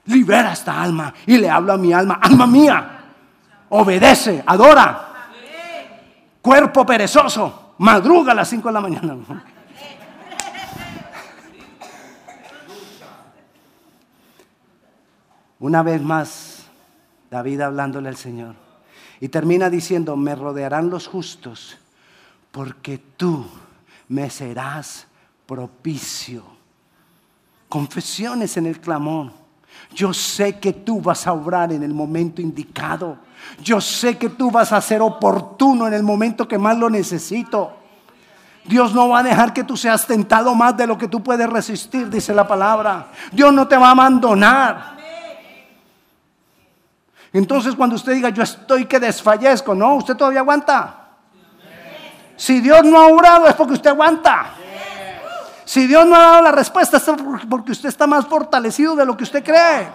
libera 0.07 0.53
esta 0.53 0.81
alma. 0.81 1.13
Y 1.27 1.39
le 1.39 1.51
hablo 1.51 1.73
a 1.73 1.77
mi 1.77 1.93
alma, 1.93 2.21
alma 2.23 2.47
mía, 2.47 3.01
obedece, 3.69 4.43
adora. 4.47 5.09
Cuerpo 6.41 6.87
perezoso, 6.87 7.75
madruga 7.79 8.33
a 8.33 8.35
las 8.37 8.49
5 8.49 8.69
de 8.69 8.73
la 8.73 8.81
mañana. 8.81 9.17
Una 15.61 15.83
vez 15.83 16.03
más, 16.03 16.65
David 17.31 17.61
hablándole 17.61 18.09
al 18.09 18.17
Señor. 18.17 18.55
Y 19.21 19.29
termina 19.29 19.69
diciendo, 19.69 20.17
me 20.17 20.35
rodearán 20.35 20.89
los 20.89 21.07
justos, 21.07 21.77
porque 22.51 22.99
tú 23.17 23.47
me 24.09 24.31
serás 24.31 25.07
propicio. 25.47 26.43
Confesiones 27.69 28.57
en 28.57 28.67
el 28.67 28.81
clamor. 28.81 29.33
Yo 29.95 30.15
sé 30.15 30.59
que 30.59 30.73
tú 30.73 31.01
vas 31.01 31.27
a 31.27 31.33
obrar 31.33 31.73
en 31.73 31.83
el 31.83 31.93
momento 31.93 32.41
indicado. 32.41 33.19
Yo 33.63 33.81
sé 33.81 34.17
que 34.17 34.31
tú 34.31 34.51
vas 34.51 34.73
a 34.73 34.81
ser 34.81 35.03
oportuno 35.03 35.87
en 35.87 35.93
el 35.93 36.03
momento 36.03 36.49
que 36.49 36.59
más 36.59 36.79
lo 36.79 36.89
necesito. 36.89 37.77
Dios 38.65 38.95
no 38.95 39.09
va 39.09 39.21
a 39.21 39.23
dejar 39.23 39.53
que 39.53 39.65
tú 39.65 39.77
seas 39.77 40.07
tentado 40.07 40.55
más 40.55 40.77
de 40.77 40.87
lo 40.87 40.97
que 40.97 41.09
tú 41.09 41.23
puedes 41.23 41.49
resistir, 41.49 42.09
dice 42.09 42.33
la 42.33 42.47
palabra. 42.49 43.09
Dios 43.33 43.53
no 43.53 43.69
te 43.69 43.77
va 43.77 43.89
a 43.89 43.93
abandonar. 43.93 45.00
Entonces 47.33 47.75
cuando 47.75 47.97
usted 47.97 48.15
diga, 48.15 48.31
yo 48.31 48.43
estoy 48.43 48.87
que 48.87 48.99
desfallezco, 48.99 49.75
no, 49.75 49.97
usted 49.97 50.17
todavía 50.17 50.41
aguanta. 50.41 50.97
Si 52.37 52.61
Dios 52.61 52.83
no 52.85 52.99
ha 52.99 53.07
orado 53.07 53.47
es 53.47 53.55
porque 53.55 53.75
usted 53.75 53.91
aguanta. 53.91 54.55
Si 55.65 55.87
Dios 55.87 56.05
no 56.07 56.17
ha 56.17 56.21
dado 56.21 56.43
la 56.43 56.53
respuesta 56.53 56.97
es 56.97 57.05
porque 57.49 57.73
usted 57.73 57.89
está 57.89 58.07
más 58.07 58.27
fortalecido 58.27 58.97
de 58.97 59.07
lo 59.07 59.17
que 59.17 59.25
usted 59.25 59.45
cree. 59.45 59.87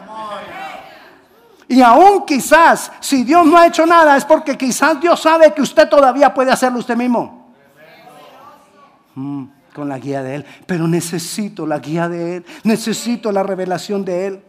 Y 1.68 1.82
aún 1.82 2.26
quizás, 2.26 2.92
si 3.00 3.24
Dios 3.24 3.46
no 3.46 3.58
ha 3.58 3.68
hecho 3.68 3.86
nada, 3.86 4.16
es 4.16 4.24
porque 4.24 4.58
quizás 4.58 5.02
Dios 5.02 5.20
sabe 5.20 5.54
que 5.54 5.62
usted 5.62 5.90
todavía 5.90 6.34
puede 6.34 6.52
hacerlo 6.52 6.80
usted 6.80 6.96
mismo. 6.96 7.54
Mm, 9.16 9.46
con 9.74 9.90
la 9.90 9.98
guía 9.98 10.22
de 10.22 10.36
Él. 10.36 10.46
Pero 10.66 10.88
necesito 10.88 11.66
la 11.66 11.80
guía 11.80 12.08
de 12.08 12.38
Él. 12.38 12.46
Necesito 12.64 13.32
la 13.32 13.44
revelación 13.44 14.06
de 14.06 14.28
Él. 14.28 14.44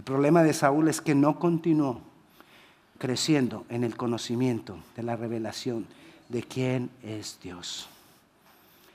El 0.00 0.04
problema 0.04 0.42
de 0.42 0.54
Saúl 0.54 0.88
es 0.88 1.02
que 1.02 1.14
no 1.14 1.38
continuó 1.38 2.00
creciendo 2.96 3.66
en 3.68 3.84
el 3.84 3.98
conocimiento 3.98 4.78
de 4.96 5.02
la 5.02 5.14
revelación 5.14 5.86
de 6.30 6.42
quién 6.42 6.88
es 7.02 7.38
Dios. 7.42 7.86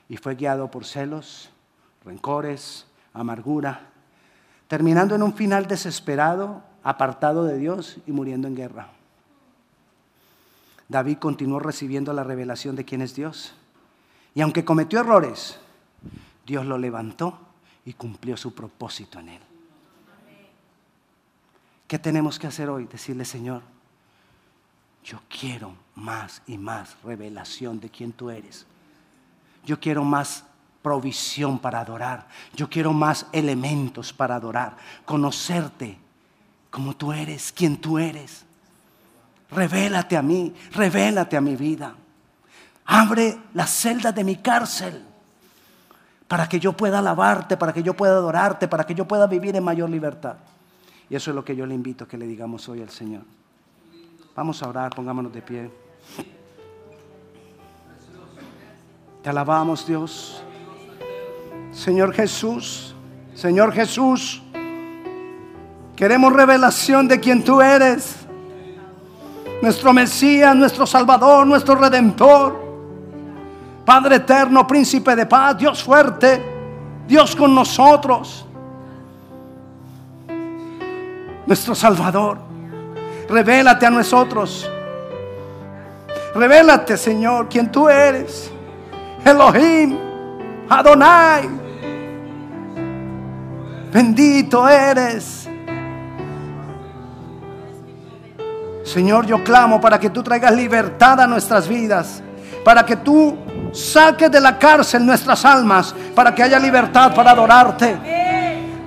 Y 0.10 0.18
fue 0.18 0.34
guiado 0.34 0.72
por 0.72 0.84
celos, 0.84 1.52
rencores, 2.04 2.88
amargura, 3.14 3.82
terminando 4.68 5.14
en 5.14 5.22
un 5.22 5.36
final 5.36 5.68
desesperado, 5.68 6.64
apartado 6.82 7.44
de 7.44 7.60
Dios 7.60 7.98
y 8.08 8.12
muriendo 8.12 8.48
en 8.48 8.56
guerra. 8.56 8.88
David 10.90 11.20
continuó 11.20 11.60
recibiendo 11.60 12.14
la 12.14 12.24
revelación 12.24 12.76
de 12.76 12.84
quién 12.84 13.04
es 13.04 13.14
Dios. 13.14 13.54
Y 14.34 14.42
aunque 14.42 14.66
cometió 14.66 15.02
errores, 15.02 15.60
Dios 16.48 16.66
lo 16.66 16.80
levantó 16.80 17.38
y 17.86 17.94
cumplió 17.94 18.36
su 18.38 18.56
propósito 18.56 19.20
en 19.20 19.30
él. 19.30 19.42
¿Qué 21.88 22.00
tenemos 22.00 22.40
que 22.40 22.48
hacer 22.48 22.70
hoy? 22.70 22.86
Decirle, 22.86 23.26
Señor, 23.26 23.62
yo 25.04 25.20
quiero 25.30 25.76
más 25.94 26.42
y 26.48 26.58
más 26.58 26.96
revelación 27.04 27.80
de 27.80 27.90
quién 27.90 28.12
tú 28.12 28.30
eres. 28.30 28.66
Yo 29.64 29.80
quiero 29.80 30.04
más 30.04 30.44
provisión 30.82 31.60
para 31.60 31.80
adorar. 31.80 32.28
Yo 32.56 32.70
quiero 32.70 32.94
más 32.94 33.28
elementos 33.32 34.14
para 34.14 34.36
adorar. 34.36 34.78
Conocerte 35.06 35.98
como 36.70 36.96
tú 36.96 37.14
eres, 37.14 37.52
quién 37.52 37.78
tú 37.78 37.98
eres. 37.98 38.46
Revélate 39.52 40.18
a 40.18 40.22
mí, 40.22 40.54
revélate 40.72 41.38
a 41.38 41.42
mi 41.42 41.56
vida. 41.56 41.96
Abre 42.86 43.38
las 43.54 43.70
celdas 43.70 44.14
de 44.14 44.24
mi 44.24 44.36
cárcel 44.38 45.04
para 46.28 46.50
que 46.50 46.60
yo 46.60 46.74
pueda 46.74 47.00
alabarte, 47.00 47.58
para 47.58 47.74
que 47.74 47.82
yo 47.82 47.94
pueda 47.94 48.14
adorarte, 48.14 48.68
para 48.68 48.86
que 48.86 48.96
yo 48.96 49.08
pueda 49.08 49.28
vivir 49.28 49.56
en 49.56 49.64
mayor 49.64 49.90
libertad. 49.90 50.36
Y 51.10 51.16
eso 51.16 51.32
es 51.32 51.36
lo 51.36 51.46
que 51.46 51.56
yo 51.56 51.66
le 51.66 51.76
invito 51.76 52.06
a 52.06 52.08
que 52.08 52.18
le 52.18 52.26
digamos 52.26 52.68
hoy 52.68 52.82
al 52.82 52.90
Señor. 52.90 53.24
Vamos 54.36 54.62
a 54.64 54.68
orar, 54.68 54.94
pongámonos 54.96 55.32
de 55.32 55.42
pie. 55.42 55.72
Te 59.22 59.30
alabamos, 59.30 59.86
Dios. 59.88 60.44
Señor 61.72 62.14
Jesús, 62.14 62.96
Señor 63.34 63.74
Jesús, 63.74 64.42
queremos 65.96 66.32
revelación 66.32 67.08
de 67.08 67.20
quien 67.20 67.44
tú 67.44 67.62
eres. 67.62 68.16
Nuestro 69.62 69.94
Mesías, 69.94 70.56
nuestro 70.56 70.86
Salvador, 70.86 71.46
nuestro 71.46 71.76
Redentor. 71.76 72.64
Padre 73.86 74.18
eterno, 74.18 74.66
príncipe 74.66 75.16
de 75.16 75.26
paz, 75.26 75.58
Dios 75.58 75.84
fuerte, 75.84 76.44
Dios 77.08 77.36
con 77.36 77.54
nosotros. 77.54 78.45
Nuestro 81.56 81.74
Salvador, 81.74 82.38
revélate 83.30 83.86
a 83.86 83.90
nosotros. 83.90 84.70
Revélate, 86.36 86.98
Señor, 86.98 87.48
quien 87.48 87.72
tú 87.72 87.88
eres. 87.88 88.52
Elohim, 89.24 89.98
Adonai. 90.68 91.48
Bendito 93.90 94.68
eres. 94.68 95.48
Señor, 98.84 99.26
yo 99.26 99.42
clamo 99.42 99.80
para 99.80 99.98
que 99.98 100.10
tú 100.10 100.22
traigas 100.22 100.54
libertad 100.54 101.22
a 101.22 101.26
nuestras 101.26 101.70
vidas, 101.70 102.22
para 102.66 102.86
que 102.86 102.98
tú 102.98 103.38
saques 103.72 104.30
de 104.30 104.42
la 104.42 104.60
cárcel 104.60 105.06
nuestras 105.06 105.46
almas, 105.46 105.96
para 106.14 106.36
que 106.36 106.44
haya 106.44 106.60
libertad 106.60 107.16
para 107.16 107.32
adorarte, 107.32 107.98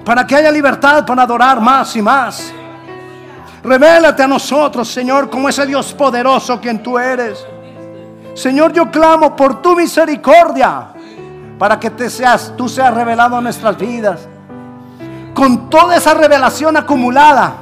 para 0.04 0.26
que 0.26 0.36
haya 0.36 0.50
libertad 0.50 1.06
para 1.06 1.22
adorar 1.22 1.62
más 1.62 1.96
y 1.96 2.02
más. 2.02 2.52
Revélate 3.68 4.22
a 4.22 4.26
nosotros, 4.26 4.88
Señor, 4.88 5.28
como 5.28 5.46
ese 5.46 5.66
Dios 5.66 5.92
poderoso 5.92 6.58
quien 6.58 6.82
tú 6.82 6.98
eres. 6.98 7.44
Señor, 8.32 8.72
yo 8.72 8.90
clamo 8.90 9.36
por 9.36 9.60
tu 9.60 9.76
misericordia 9.76 10.86
para 11.58 11.78
que 11.78 11.90
te 11.90 12.08
seas, 12.08 12.54
tú 12.56 12.66
seas 12.66 12.94
revelado 12.94 13.36
en 13.36 13.44
nuestras 13.44 13.76
vidas. 13.76 14.26
Con 15.34 15.68
toda 15.68 15.96
esa 15.96 16.14
revelación 16.14 16.78
acumulada 16.78 17.56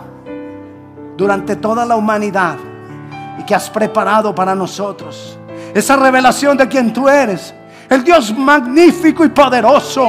durante 1.17 1.57
toda 1.57 1.85
la 1.85 1.97
humanidad 1.97 2.55
y 3.41 3.43
que 3.43 3.57
has 3.57 3.69
preparado 3.69 4.33
para 4.33 4.55
nosotros. 4.55 5.37
Esa 5.75 5.97
revelación 5.97 6.57
de 6.57 6.69
quien 6.69 6.93
tú 6.93 7.09
eres. 7.09 7.53
El 7.91 8.05
Dios 8.05 8.33
magnífico 8.33 9.25
y 9.25 9.31
poderoso. 9.31 10.07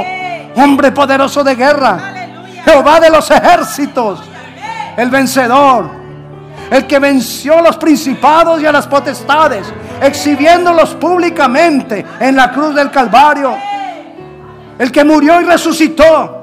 Hombre 0.58 0.92
poderoso 0.92 1.44
de 1.44 1.56
guerra. 1.56 1.98
Jehová 2.64 3.00
de 3.00 3.10
los 3.10 3.32
ejércitos. 3.32 4.22
El 4.98 5.10
vencedor 5.10 6.08
el 6.70 6.86
que 6.86 7.00
venció 7.00 7.58
a 7.58 7.62
los 7.62 7.78
principados 7.78 8.62
y 8.62 8.66
a 8.66 8.72
las 8.72 8.88
potestades, 8.88 9.72
exhibiéndolos 10.02 10.96
públicamente 10.96 12.06
en 12.20 12.36
la 12.36 12.52
cruz 12.52 12.76
del 12.76 12.92
Calvario, 12.92 13.56
el 14.78 14.92
que 14.92 15.04
murió 15.04 15.40
y 15.42 15.46
resucitó, 15.46 16.34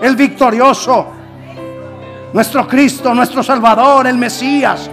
el 0.00 0.16
victorioso, 0.16 1.06
nuestro 2.32 2.66
Cristo, 2.66 3.14
nuestro 3.14 3.42
Salvador, 3.42 4.06
el 4.06 4.16
Mesías. 4.16 4.90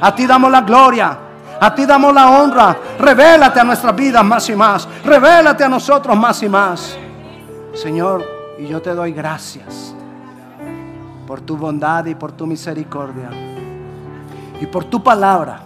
A 0.00 0.14
ti 0.14 0.26
damos 0.26 0.50
la 0.50 0.62
gloria, 0.62 1.18
a 1.60 1.74
ti 1.74 1.84
damos 1.84 2.14
la 2.14 2.30
honra. 2.30 2.76
Revélate 2.98 3.60
a 3.60 3.64
nuestras 3.64 3.94
vidas 3.94 4.24
más 4.24 4.48
y 4.48 4.54
más, 4.54 4.88
revélate 5.04 5.64
a 5.64 5.68
nosotros 5.68 6.16
más 6.16 6.42
y 6.42 6.48
más. 6.48 6.96
Señor, 7.74 8.24
y 8.58 8.68
yo 8.68 8.80
te 8.80 8.94
doy 8.94 9.12
gracias 9.12 9.97
por 11.28 11.42
tu 11.42 11.58
bondad 11.58 12.06
y 12.06 12.14
por 12.14 12.32
tu 12.32 12.46
misericordia 12.46 13.28
y 14.58 14.64
por 14.64 14.84
tu 14.84 15.02
palabra. 15.02 15.60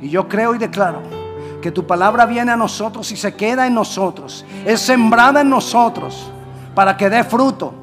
Y 0.00 0.08
yo 0.08 0.28
creo 0.28 0.54
y 0.54 0.58
declaro 0.58 1.00
que 1.60 1.72
tu 1.72 1.84
palabra 1.84 2.26
viene 2.26 2.52
a 2.52 2.56
nosotros 2.56 3.10
y 3.10 3.16
se 3.16 3.34
queda 3.34 3.66
en 3.66 3.74
nosotros. 3.74 4.44
Es 4.64 4.82
sembrada 4.82 5.40
en 5.40 5.50
nosotros 5.50 6.30
para 6.76 6.96
que 6.96 7.10
dé 7.10 7.24
fruto. 7.24 7.74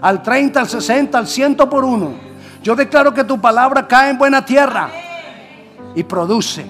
Al 0.00 0.22
30, 0.22 0.60
al 0.60 0.68
60, 0.68 1.18
al 1.18 1.26
100 1.26 1.56
por 1.56 1.84
uno. 1.84 2.12
Yo 2.62 2.76
declaro 2.76 3.12
que 3.12 3.24
tu 3.24 3.40
palabra 3.40 3.88
cae 3.88 4.10
en 4.10 4.18
buena 4.18 4.44
tierra 4.44 4.90
y 5.96 6.04
produce. 6.04 6.64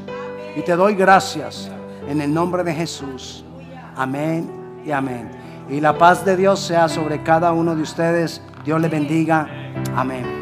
Y 0.56 0.62
te 0.62 0.76
doy 0.76 0.94
gracias 0.94 1.70
en 2.08 2.22
el 2.22 2.32
nombre 2.32 2.64
de 2.64 2.72
Jesús. 2.72 3.44
Amén 3.94 4.50
y 4.82 4.92
amén. 4.92 5.30
Y 5.68 5.78
la 5.78 5.98
paz 5.98 6.24
de 6.24 6.38
Dios 6.38 6.58
sea 6.58 6.88
sobre 6.88 7.22
cada 7.22 7.52
uno 7.52 7.76
de 7.76 7.82
ustedes. 7.82 8.40
Dios 8.64 8.80
le 8.80 8.88
bendiga. 8.88 9.48
Amén. 9.96 10.39